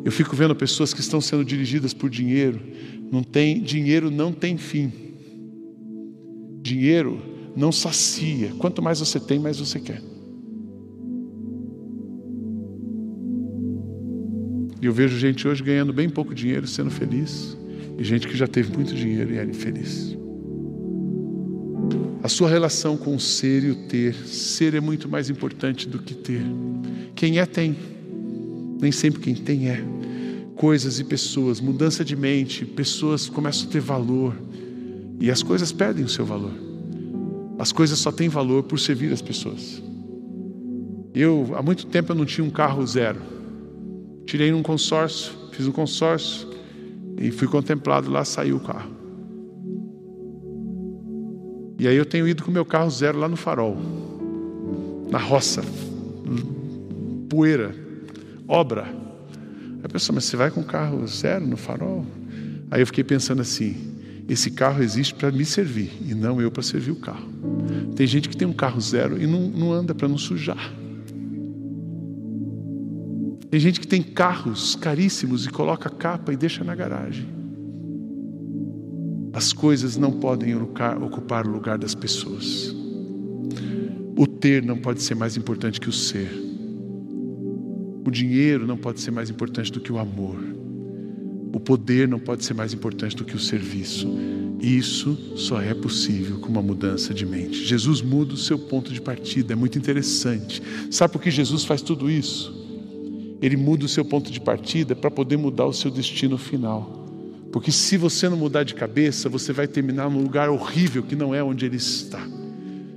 Eu 0.04 0.12
fico 0.12 0.36
vendo 0.36 0.54
pessoas 0.54 0.94
que 0.94 1.00
estão 1.00 1.22
sendo 1.22 1.46
dirigidas 1.46 1.94
por 1.94 2.10
dinheiro, 2.10 2.60
não 3.10 3.24
tem 3.24 3.62
dinheiro 3.62 4.12
não 4.12 4.34
tem 4.34 4.58
fim. 4.58 4.92
Dinheiro 6.62 7.22
não 7.56 7.72
sacia. 7.72 8.52
Quanto 8.58 8.82
mais 8.82 9.00
você 9.00 9.18
tem, 9.18 9.40
mais 9.40 9.60
você 9.60 9.80
quer. 9.80 10.02
E 14.82 14.86
eu 14.86 14.92
vejo 14.92 15.18
gente 15.18 15.48
hoje 15.48 15.64
ganhando 15.64 15.94
bem 15.94 16.10
pouco 16.10 16.36
dinheiro, 16.36 16.68
sendo 16.68 16.92
feliz, 16.92 17.58
e 17.98 18.04
gente 18.04 18.28
que 18.28 18.36
já 18.36 18.46
teve 18.46 18.76
muito 18.76 18.94
dinheiro 18.94 19.34
e 19.34 19.38
era 19.38 19.50
infeliz. 19.50 20.18
A 22.24 22.30
sua 22.30 22.48
relação 22.48 22.96
com 22.96 23.18
o 23.18 23.20
ser 23.20 23.66
e 23.66 23.72
o 23.72 23.76
ter. 23.76 24.16
Ser 24.16 24.74
é 24.76 24.80
muito 24.80 25.10
mais 25.10 25.30
importante 25.30 25.90
do 25.90 26.00
que 26.00 26.14
ter. 26.14 26.42
Quem 27.14 27.38
é, 27.38 27.46
tem. 27.46 27.76
Nem 28.80 28.94
sempre 28.94 29.20
quem 29.20 29.36
tem 29.36 29.68
é. 29.68 29.84
Coisas 30.56 31.02
e 31.02 31.04
pessoas, 31.04 31.60
mudança 31.60 32.06
de 32.06 32.16
mente, 32.16 32.64
pessoas 32.64 33.28
começam 33.28 33.68
a 33.68 33.72
ter 33.72 33.82
valor. 33.82 34.34
E 35.20 35.30
as 35.30 35.44
coisas 35.44 35.74
perdem 35.74 36.06
o 36.06 36.10
seu 36.10 36.26
valor. 36.26 36.54
As 37.60 37.74
coisas 37.74 38.00
só 38.00 38.10
têm 38.10 38.30
valor 38.30 38.64
por 38.64 38.80
servir 38.80 39.12
as 39.12 39.22
pessoas. 39.22 39.84
Eu, 41.14 41.52
há 41.56 41.62
muito 41.62 41.88
tempo, 41.88 42.14
eu 42.14 42.16
não 42.16 42.26
tinha 42.26 42.48
um 42.48 42.50
carro 42.50 42.88
zero. 42.88 43.20
Tirei 44.26 44.50
num 44.50 44.64
consórcio, 44.64 45.34
fiz 45.52 45.68
um 45.68 45.74
consórcio 45.74 46.48
e 47.18 47.32
fui 47.32 47.50
contemplado 47.50 48.10
lá, 48.10 48.24
saiu 48.24 48.56
o 48.56 48.60
carro. 48.62 49.03
E 51.84 51.88
aí 51.90 51.98
eu 51.98 52.06
tenho 52.06 52.26
ido 52.26 52.46
com 52.46 52.50
meu 52.50 52.64
carro 52.64 52.90
zero 52.90 53.20
lá 53.20 53.28
no 53.28 53.36
farol, 53.36 53.78
na 55.12 55.18
roça, 55.18 55.62
poeira, 57.28 57.76
obra. 58.48 58.84
Aí 58.84 59.82
a 59.84 59.90
pessoa, 59.90 60.16
mas 60.16 60.24
você 60.24 60.38
vai 60.38 60.50
com 60.50 60.62
o 60.62 60.64
carro 60.64 61.06
zero 61.06 61.46
no 61.46 61.58
farol? 61.58 62.06
Aí 62.72 62.82
eu 62.82 62.88
fiquei 62.88 63.04
pensando 63.04 63.42
assim: 63.42 63.76
esse 64.30 64.52
carro 64.52 64.82
existe 64.82 65.14
para 65.14 65.30
me 65.30 65.44
servir 65.44 65.92
e 66.08 66.16
não 66.16 66.40
eu 66.40 66.50
para 66.50 66.64
servir 66.64 66.92
o 66.92 66.96
carro. 66.96 67.28
Tem 67.98 68.08
gente 68.08 68.30
que 68.30 68.38
tem 68.38 68.48
um 68.48 68.54
carro 68.54 68.80
zero 68.80 69.22
e 69.22 69.28
não, 69.28 69.42
não 69.42 69.74
anda 69.74 69.94
para 69.94 70.08
não 70.08 70.18
sujar. 70.18 70.74
Tem 73.52 73.60
gente 73.60 73.82
que 73.82 73.88
tem 73.88 74.02
carros 74.02 74.78
caríssimos 74.78 75.46
e 75.46 75.50
coloca 75.50 75.90
capa 75.90 76.32
e 76.32 76.38
deixa 76.38 76.64
na 76.64 76.76
garagem. 76.76 77.43
As 79.44 79.52
coisas 79.52 79.98
não 79.98 80.10
podem 80.10 80.56
ocupar 80.56 81.46
o 81.46 81.52
lugar 81.52 81.78
das 81.78 81.94
pessoas. 81.94 82.74
O 84.18 84.26
ter 84.26 84.64
não 84.64 84.78
pode 84.78 85.04
ser 85.04 85.16
mais 85.16 85.36
importante 85.36 85.82
que 85.82 85.90
o 85.90 85.92
ser. 85.92 86.32
O 88.08 88.10
dinheiro 88.10 88.66
não 88.66 88.78
pode 88.78 89.02
ser 89.02 89.12
mais 89.12 89.30
importante 89.30 89.70
do 89.70 89.82
que 89.82 89.92
o 89.92 90.00
amor. 90.00 90.42
O 91.54 91.60
poder 91.60 92.08
não 92.08 92.20
pode 92.20 92.46
ser 92.46 92.54
mais 92.54 92.74
importante 92.74 93.18
do 93.18 93.26
que 93.26 93.36
o 93.36 93.40
serviço. 93.40 94.08
Isso 94.62 95.18
só 95.36 95.62
é 95.62 95.74
possível 95.74 96.40
com 96.40 96.48
uma 96.48 96.62
mudança 96.62 97.14
de 97.14 97.26
mente. 97.26 97.66
Jesus 97.66 98.02
muda 98.02 98.36
o 98.36 98.38
seu 98.38 98.58
ponto 98.58 98.94
de 98.94 99.02
partida, 99.02 99.52
é 99.52 99.58
muito 99.58 99.78
interessante. 99.78 100.64
Sabe 100.90 101.12
por 101.12 101.22
que 101.22 101.30
Jesus 101.30 101.66
faz 101.66 101.82
tudo 101.82 102.10
isso? 102.10 102.56
Ele 103.42 103.58
muda 103.58 103.84
o 103.84 103.90
seu 103.90 104.06
ponto 104.06 104.32
de 104.32 104.40
partida 104.40 104.96
para 104.96 105.12
poder 105.12 105.36
mudar 105.36 105.66
o 105.66 105.74
seu 105.74 105.92
destino 105.92 106.38
final. 106.38 107.03
Porque 107.54 107.72
se 107.72 107.98
você 107.98 108.28
não 108.28 108.36
mudar 108.36 108.64
de 108.64 108.74
cabeça, 108.74 109.30
você 109.30 109.54
vai 109.54 109.68
terminar 109.68 110.10
num 110.10 110.24
lugar 110.24 110.50
horrível 110.50 111.04
que 111.04 111.16
não 111.16 111.36
é 111.36 111.44
onde 111.44 111.68
ele 111.68 111.78
está. 111.78 112.28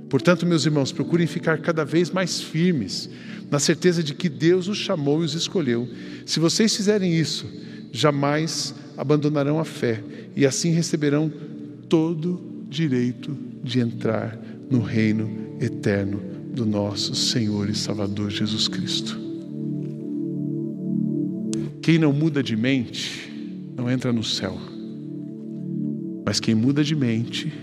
Portanto, 0.09 0.47
meus 0.47 0.65
irmãos, 0.65 0.91
procurem 0.91 1.27
ficar 1.27 1.59
cada 1.59 1.85
vez 1.85 2.09
mais 2.09 2.41
firmes, 2.41 3.07
na 3.51 3.59
certeza 3.59 4.01
de 4.01 4.15
que 4.15 4.27
Deus 4.27 4.67
os 4.67 4.79
chamou 4.79 5.21
e 5.21 5.25
os 5.25 5.35
escolheu. 5.35 5.87
Se 6.25 6.39
vocês 6.39 6.75
fizerem 6.75 7.13
isso, 7.13 7.45
jamais 7.91 8.73
abandonarão 8.97 9.59
a 9.59 9.63
fé 9.63 10.03
e 10.35 10.43
assim 10.43 10.71
receberão 10.71 11.31
todo 11.87 12.41
direito 12.67 13.37
de 13.63 13.79
entrar 13.79 14.39
no 14.71 14.81
reino 14.81 15.55
eterno 15.61 16.19
do 16.51 16.65
nosso 16.65 17.13
Senhor 17.13 17.69
e 17.69 17.75
Salvador 17.75 18.31
Jesus 18.31 18.67
Cristo. 18.67 19.19
Quem 21.79 21.99
não 21.99 22.11
muda 22.11 22.41
de 22.41 22.55
mente, 22.57 23.26
não 23.77 23.89
entra 23.89 24.11
no 24.11 24.23
céu. 24.23 24.57
Mas 26.25 26.39
quem 26.39 26.55
muda 26.55 26.83
de 26.83 26.95
mente, 26.95 27.53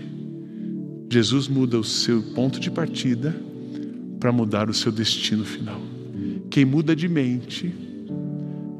Jesus 1.11 1.49
muda 1.49 1.77
o 1.77 1.83
seu 1.83 2.23
ponto 2.33 2.59
de 2.59 2.71
partida 2.71 3.35
para 4.19 4.31
mudar 4.31 4.69
o 4.69 4.73
seu 4.73 4.91
destino 4.91 5.43
final. 5.43 5.79
Quem 6.49 6.63
muda 6.63 6.95
de 6.95 7.09
mente, 7.09 7.71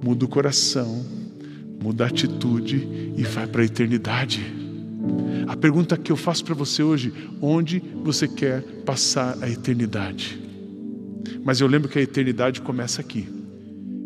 muda 0.02 0.24
o 0.24 0.30
coração, 0.30 1.06
muda 1.84 2.06
a 2.06 2.08
atitude 2.08 2.88
e 3.18 3.24
vai 3.24 3.46
para 3.46 3.62
a 3.62 3.66
eternidade. 3.66 4.42
A 5.46 5.56
pergunta 5.58 5.98
que 5.98 6.12
eu 6.12 6.18
faço 6.18 6.44
para 6.46 6.56
você 6.56 6.82
hoje: 6.82 7.14
onde 7.42 7.84
você 8.04 8.28
quer 8.28 8.62
passar 8.86 9.38
a 9.42 9.50
eternidade? 9.50 10.42
Mas 11.44 11.60
eu 11.60 11.68
lembro 11.68 11.90
que 11.90 12.00
a 12.00 12.02
eternidade 12.02 12.62
começa 12.62 13.02
aqui. 13.02 13.28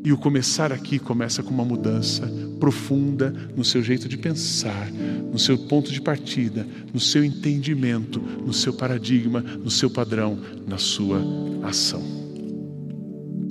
E 0.04 0.12
o 0.12 0.18
começar 0.18 0.72
aqui 0.72 0.98
começa 0.98 1.44
com 1.44 1.54
uma 1.54 1.64
mudança 1.64 2.30
profunda 2.60 3.34
no 3.56 3.64
seu 3.64 3.82
jeito 3.82 4.08
de 4.08 4.18
pensar, 4.18 4.92
no 4.92 5.40
seu 5.40 5.58
ponto 5.58 5.92
de 5.92 6.02
partida, 6.02 6.66
no 6.94 7.00
seu 7.00 7.24
entendimento, 7.24 8.20
no 8.20 8.54
seu 8.54 8.74
paradigma, 8.74 9.42
no 9.42 9.72
seu 9.72 9.90
padrão, 9.90 10.38
na 10.68 10.78
sua 10.78 11.22
ação. 11.64 12.04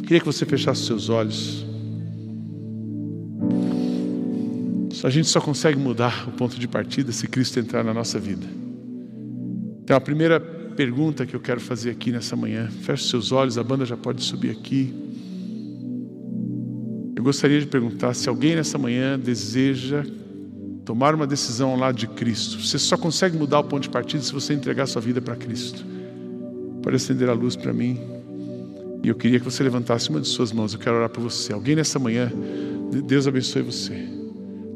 Queria 0.03 0.21
que 0.21 0.27
você 0.27 0.47
fechasse 0.47 0.85
seus 0.85 1.09
olhos. 1.09 1.67
A 5.05 5.11
gente 5.11 5.29
só 5.29 5.41
consegue 5.41 5.79
mudar 5.79 6.29
o 6.29 6.33
ponto 6.33 6.59
de 6.59 6.67
partida 6.67 7.13
se 7.13 7.29
Cristo 7.29 7.61
entrar 7.61 7.85
na 7.85 7.95
nossa 7.95 8.19
vida. 8.19 8.47
Então, 9.85 9.97
a 9.97 10.01
primeira 10.01 10.41
pergunta 10.79 11.27
que 11.27 11.35
eu 11.35 11.41
quero 11.41 11.61
fazer 11.61 11.91
aqui 11.91 12.13
nessa 12.13 12.37
manhã. 12.37 12.69
Feche 12.69 13.09
seus 13.09 13.33
olhos, 13.33 13.59
a 13.59 13.65
banda 13.65 13.85
já 13.85 13.97
pode 13.97 14.23
subir 14.23 14.51
aqui. 14.51 14.95
Gostaria 17.29 17.61
de 17.61 17.67
perguntar 17.67 18.15
se 18.15 18.27
alguém 18.27 18.57
nessa 18.57 18.79
manhã 18.79 19.19
deseja 19.19 20.03
tomar 20.83 21.15
uma 21.15 21.27
decisão 21.27 21.73
ao 21.73 21.77
lado 21.77 21.95
de 21.95 22.07
Cristo. 22.07 22.59
Você 22.59 22.79
só 22.79 22.97
consegue 22.97 23.37
mudar 23.37 23.61
o 23.61 23.65
ponto 23.65 23.83
de 23.83 23.91
partida 23.91 24.23
se 24.23 24.33
você 24.33 24.55
entregar 24.55 24.87
sua 24.87 25.03
vida 25.03 25.21
para 25.21 25.37
Cristo. 25.37 25.85
Pode 26.83 26.97
acender 26.97 27.29
a 27.29 27.35
luz 27.35 27.55
para 27.55 27.71
mim. 27.71 28.01
E 29.05 29.09
eu 29.09 29.15
queria 29.15 29.39
que 29.39 29.45
você 29.45 29.63
levantasse 29.63 30.09
uma 30.09 30.23
de 30.23 30.27
suas 30.27 30.53
mãos. 30.53 30.73
Eu 30.73 30.81
quero 30.81 30.97
orar 30.97 31.11
por 31.11 31.21
você. 31.21 31.53
Alguém 31.53 31.77
nessa 31.77 31.99
manhã, 31.99 32.33
Deus 33.05 33.27
abençoe 33.27 33.61
você. 33.61 34.09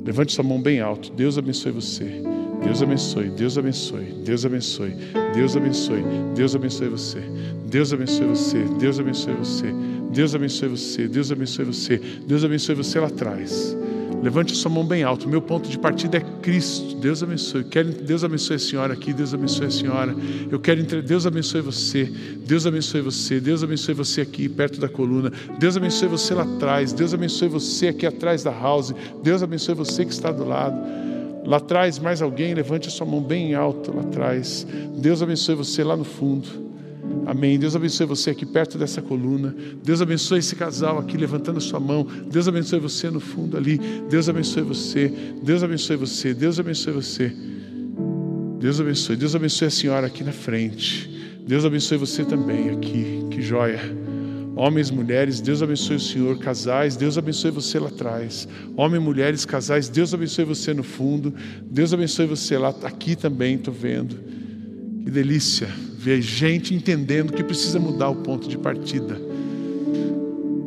Levante 0.04 0.34
sua 0.34 0.44
mão 0.44 0.60
bem 0.60 0.78
alto. 0.78 1.10
Deus 1.10 1.38
abençoe 1.38 1.72
você. 1.72 2.22
Deus 2.62 2.82
abençoe, 2.82 3.28
Deus 3.30 3.58
abençoe, 3.58 4.04
Deus 4.24 4.44
abençoe, 4.44 4.94
Deus 5.34 5.56
abençoe, 5.56 6.04
Deus 6.34 6.54
abençoe 6.54 6.88
você. 6.88 7.20
Deus 7.66 7.92
abençoe 7.92 8.26
você, 8.26 8.64
Deus 8.78 9.00
abençoe 9.00 9.34
você, 9.34 9.66
Deus 10.12 10.34
abençoe 10.34 10.68
você, 10.68 11.08
Deus 11.08 11.32
abençoe 11.32 11.64
você, 11.64 12.00
Deus 12.26 12.44
abençoe 12.44 12.74
você 12.74 13.00
lá 13.00 13.06
atrás. 13.06 13.76
Levante 14.22 14.54
sua 14.54 14.70
mão 14.70 14.84
bem 14.84 15.02
alto. 15.02 15.28
Meu 15.28 15.42
ponto 15.42 15.68
de 15.68 15.76
partida 15.76 16.18
é 16.18 16.20
Cristo. 16.40 16.94
Deus 16.94 17.24
abençoe. 17.24 17.64
Quero, 17.64 17.90
Deus 17.90 18.22
abençoe 18.22 18.54
a 18.54 18.58
senhora 18.58 18.92
aqui. 18.92 19.12
Deus 19.12 19.34
abençoe 19.34 19.66
a 19.66 19.70
senhora. 19.70 20.14
Eu 20.48 20.60
quero 20.60 20.80
entre... 20.80 21.02
Deus 21.02 21.26
abençoe 21.26 21.60
você. 21.60 22.04
Deus 22.46 22.64
abençoe 22.64 23.00
você. 23.00 23.40
Deus 23.40 23.64
abençoe 23.64 23.94
você 23.94 24.20
aqui 24.20 24.48
perto 24.48 24.80
da 24.80 24.88
coluna. 24.88 25.32
Deus 25.58 25.76
abençoe 25.76 26.06
você 26.06 26.34
lá 26.34 26.44
atrás. 26.44 26.92
Deus 26.92 27.12
abençoe 27.12 27.48
você 27.48 27.88
aqui 27.88 28.06
atrás 28.06 28.44
da 28.44 28.52
house. 28.52 28.94
Deus 29.24 29.42
abençoe 29.42 29.74
você 29.74 30.04
que 30.04 30.12
está 30.12 30.30
do 30.30 30.44
lado. 30.44 30.80
Lá 31.44 31.56
atrás, 31.56 31.98
mais 31.98 32.22
alguém, 32.22 32.54
levante 32.54 32.86
a 32.86 32.92
sua 32.92 33.04
mão 33.04 33.20
bem 33.20 33.56
alta 33.56 33.92
lá 33.92 34.02
atrás. 34.02 34.64
Deus 34.98 35.20
abençoe 35.20 35.56
você 35.56 35.82
lá 35.82 35.96
no 35.96 36.04
fundo. 36.04 36.71
Amém. 37.26 37.58
Deus 37.58 37.76
abençoe 37.76 38.06
você 38.06 38.30
aqui 38.30 38.44
perto 38.44 38.76
dessa 38.76 39.00
coluna. 39.00 39.54
Deus 39.82 40.02
abençoe 40.02 40.40
esse 40.40 40.56
casal 40.56 40.98
aqui 40.98 41.16
levantando 41.16 41.58
a 41.58 41.60
sua 41.60 41.78
mão. 41.78 42.06
Deus 42.30 42.48
abençoe 42.48 42.80
você 42.80 43.10
no 43.10 43.20
fundo 43.20 43.56
ali. 43.56 43.78
Deus 44.08 44.28
abençoe 44.28 44.62
você. 44.62 45.12
Deus 45.42 45.62
abençoe 45.62 45.96
você. 45.96 46.34
Deus 46.34 46.58
abençoe 46.58 46.92
você. 46.92 47.32
Deus 48.58 48.80
abençoe. 48.80 49.16
Deus 49.16 49.34
abençoe 49.34 49.68
a 49.68 49.70
senhora 49.70 50.06
aqui 50.06 50.24
na 50.24 50.32
frente. 50.32 51.10
Deus 51.46 51.64
abençoe 51.64 51.98
você 51.98 52.24
também 52.24 52.70
aqui. 52.70 53.24
Que 53.30 53.40
joia. 53.40 53.80
Homens, 54.54 54.90
mulheres, 54.90 55.40
Deus 55.40 55.62
abençoe 55.62 55.96
o 55.96 56.00
Senhor. 56.00 56.38
Casais, 56.38 56.94
Deus 56.96 57.16
abençoe 57.16 57.50
você 57.50 57.78
lá 57.78 57.88
atrás. 57.88 58.46
Homens, 58.76 59.02
mulheres, 59.02 59.44
casais, 59.46 59.88
Deus 59.88 60.12
abençoe 60.12 60.44
você 60.44 60.74
no 60.74 60.82
fundo. 60.82 61.32
Deus 61.62 61.94
abençoe 61.94 62.26
você 62.26 62.58
lá 62.58 62.74
aqui 62.82 63.16
também, 63.16 63.54
estou 63.54 63.72
vendo. 63.72 64.16
Que 65.04 65.10
delícia 65.10 65.68
ver 66.02 66.20
gente 66.20 66.74
entendendo 66.74 67.32
que 67.32 67.44
precisa 67.44 67.78
mudar 67.78 68.08
o 68.08 68.16
ponto 68.16 68.48
de 68.48 68.58
partida. 68.58 69.20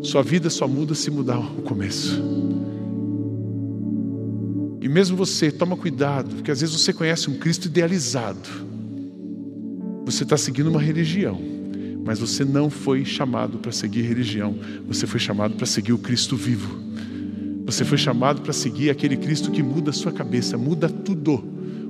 Sua 0.01 0.23
vida 0.23 0.49
só 0.49 0.65
muda 0.65 0.95
se 0.95 1.11
mudar 1.11 1.39
o 1.39 1.61
começo. 1.61 2.23
E 4.79 4.87
mesmo 4.87 5.17
você, 5.17 5.51
toma 5.51 5.75
cuidado, 5.75 6.35
porque 6.35 6.51
às 6.51 6.61
vezes 6.61 6.79
você 6.79 6.93
conhece 6.93 7.29
um 7.29 7.37
Cristo 7.37 7.65
idealizado. 7.65 8.47
Você 10.05 10.23
está 10.23 10.37
seguindo 10.37 10.67
uma 10.67 10.81
religião, 10.81 11.37
mas 12.05 12.17
você 12.19 12.45
não 12.45 12.69
foi 12.69 13.03
chamado 13.03 13.57
para 13.57 13.73
seguir 13.73 14.03
religião, 14.03 14.55
você 14.87 15.05
foi 15.05 15.19
chamado 15.19 15.55
para 15.55 15.65
seguir 15.65 15.91
o 15.91 15.97
Cristo 15.97 16.37
vivo. 16.37 16.79
Você 17.65 17.83
foi 17.83 17.97
chamado 17.97 18.41
para 18.41 18.53
seguir 18.53 18.89
aquele 18.89 19.17
Cristo 19.17 19.51
que 19.51 19.61
muda 19.61 19.89
a 19.89 19.93
sua 19.93 20.13
cabeça, 20.13 20.57
muda 20.57 20.87
tudo, 20.87 21.43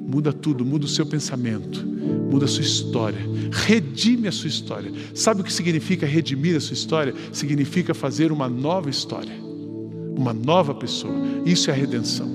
muda 0.07 0.31
tudo, 0.31 0.65
muda 0.65 0.85
o 0.85 0.89
seu 0.89 1.05
pensamento 1.05 1.95
muda 2.35 2.45
a 2.45 2.47
sua 2.47 2.63
história, 2.63 3.19
redime 3.51 4.27
a 4.27 4.31
sua 4.31 4.47
história. 4.47 4.91
Sabe 5.13 5.41
o 5.41 5.43
que 5.43 5.53
significa 5.53 6.05
redimir 6.05 6.55
a 6.55 6.59
sua 6.59 6.73
história? 6.73 7.13
Significa 7.31 7.93
fazer 7.93 8.31
uma 8.31 8.49
nova 8.49 8.89
história, 8.89 9.33
uma 10.15 10.33
nova 10.33 10.73
pessoa. 10.75 11.13
Isso 11.45 11.69
é 11.69 11.73
a 11.73 11.75
redenção. 11.75 12.27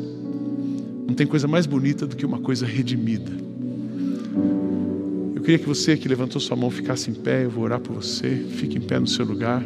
Não 1.06 1.14
tem 1.14 1.26
coisa 1.26 1.46
mais 1.46 1.66
bonita 1.66 2.06
do 2.06 2.16
que 2.16 2.24
uma 2.24 2.38
coisa 2.38 2.64
redimida. 2.64 3.30
Eu 5.34 5.42
queria 5.42 5.58
que 5.58 5.66
você 5.66 5.96
que 5.96 6.08
levantou 6.08 6.40
sua 6.40 6.56
mão 6.56 6.70
ficasse 6.70 7.10
em 7.10 7.14
pé, 7.14 7.44
eu 7.44 7.50
vou 7.50 7.64
orar 7.64 7.80
por 7.80 7.94
você. 7.94 8.46
Fique 8.52 8.78
em 8.78 8.80
pé 8.80 8.98
no 8.98 9.06
seu 9.06 9.24
lugar. 9.24 9.62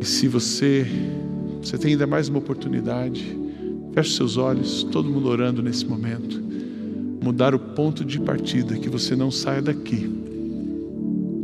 E 0.00 0.04
se 0.04 0.28
você, 0.28 0.86
você 1.60 1.76
tem 1.76 1.92
ainda 1.92 2.06
mais 2.06 2.28
uma 2.28 2.38
oportunidade, 2.38 3.36
feche 3.92 4.14
seus 4.14 4.36
olhos, 4.36 4.82
todo 4.84 5.08
mundo 5.08 5.28
orando 5.28 5.62
nesse 5.62 5.84
momento 5.84 6.45
mudar 7.26 7.56
o 7.56 7.58
ponto 7.58 8.04
de 8.04 8.20
partida, 8.20 8.78
que 8.78 8.88
você 8.88 9.16
não 9.16 9.32
saia 9.32 9.60
daqui 9.60 10.08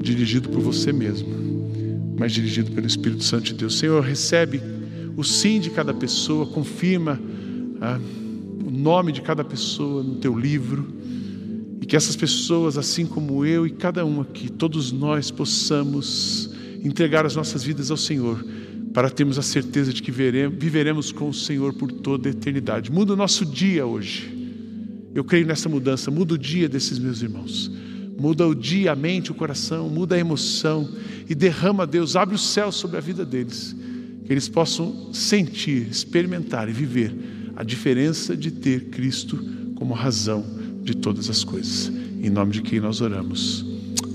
dirigido 0.01 0.49
por 0.49 0.61
você 0.61 0.93
mesmo, 0.93 1.29
mas 2.17 2.31
dirigido 2.31 2.71
pelo 2.71 2.87
Espírito 2.87 3.25
Santo 3.25 3.47
de 3.47 3.55
Deus. 3.55 3.79
Senhor, 3.79 4.01
recebe 4.01 4.63
o 5.17 5.25
sim 5.25 5.59
de 5.59 5.71
cada 5.71 5.93
pessoa, 5.93 6.47
confirma 6.47 7.21
ah, 7.81 7.99
o 8.65 8.71
nome 8.71 9.11
de 9.11 9.23
cada 9.23 9.43
pessoa 9.43 10.05
no 10.05 10.17
teu 10.17 10.39
livro, 10.39 10.87
e 11.81 11.87
que 11.87 11.97
essas 11.97 12.15
pessoas, 12.15 12.79
assim 12.79 13.05
como 13.05 13.45
eu 13.45 13.67
e 13.67 13.71
cada 13.71 14.07
um 14.07 14.21
aqui, 14.21 14.51
todos 14.51 14.93
nós 14.93 15.33
possamos 15.33 16.49
entregar 16.85 17.27
as 17.27 17.35
nossas 17.35 17.65
vidas 17.65 17.91
ao 17.91 17.97
Senhor, 17.97 18.45
para 18.95 19.11
termos 19.11 19.37
a 19.37 19.43
certeza 19.43 19.93
de 19.93 20.01
que 20.01 20.13
veremos, 20.13 20.57
viveremos 20.61 21.11
com 21.11 21.29
o 21.29 21.35
Senhor 21.35 21.73
por 21.75 21.91
toda 21.91 22.29
a 22.29 22.31
eternidade. 22.31 22.93
Muda 22.93 23.15
o 23.15 23.17
nosso 23.17 23.45
dia 23.45 23.85
hoje. 23.85 24.42
Eu 25.15 25.25
creio 25.25 25.47
nessa 25.47 25.69
mudança. 25.69 26.11
Muda 26.11 26.35
o 26.35 26.39
dia 26.39 26.69
desses 26.69 26.99
meus 26.99 27.23
irmãos. 27.23 27.71
Muda 28.19 28.47
o 28.47 28.55
dia, 28.55 28.93
a 28.93 28.97
mente, 28.97 29.33
o 29.33 29.35
coração, 29.35 29.89
muda 29.89 30.15
a 30.15 30.19
emoção 30.19 30.89
e 31.29 31.35
derrama, 31.35 31.87
Deus, 31.87 32.15
abre 32.15 32.35
o 32.35 32.39
céu 32.39 32.71
sobre 32.71 32.97
a 32.97 33.01
vida 33.01 33.25
deles. 33.25 33.75
Que 34.25 34.33
eles 34.33 34.49
possam 34.49 35.13
sentir, 35.13 35.89
experimentar 35.91 36.69
e 36.69 36.73
viver 36.73 37.13
a 37.57 37.65
diferença 37.65 38.37
de 38.37 38.51
ter 38.51 38.91
Cristo 38.91 39.37
como 39.75 39.95
razão 39.95 40.45
de 40.83 40.97
todas 40.97 41.29
as 41.29 41.43
coisas. 41.43 41.91
Em 42.23 42.31
nome 42.31 42.53
de 42.53 42.63
quem 42.63 42.81
nós 42.81 43.01
oramos. 43.01 43.67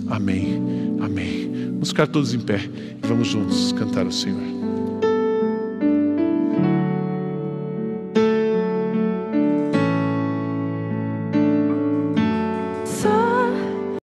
Amém. 0.08 0.62
Amém. 1.02 1.52
Vamos 1.74 1.90
ficar 1.90 2.08
todos 2.08 2.34
em 2.34 2.40
pé 2.40 2.62
e 3.04 3.08
vamos 3.08 3.28
juntos 3.28 3.72
cantar 3.74 4.06
ao 4.06 4.12
Senhor. 4.12 4.57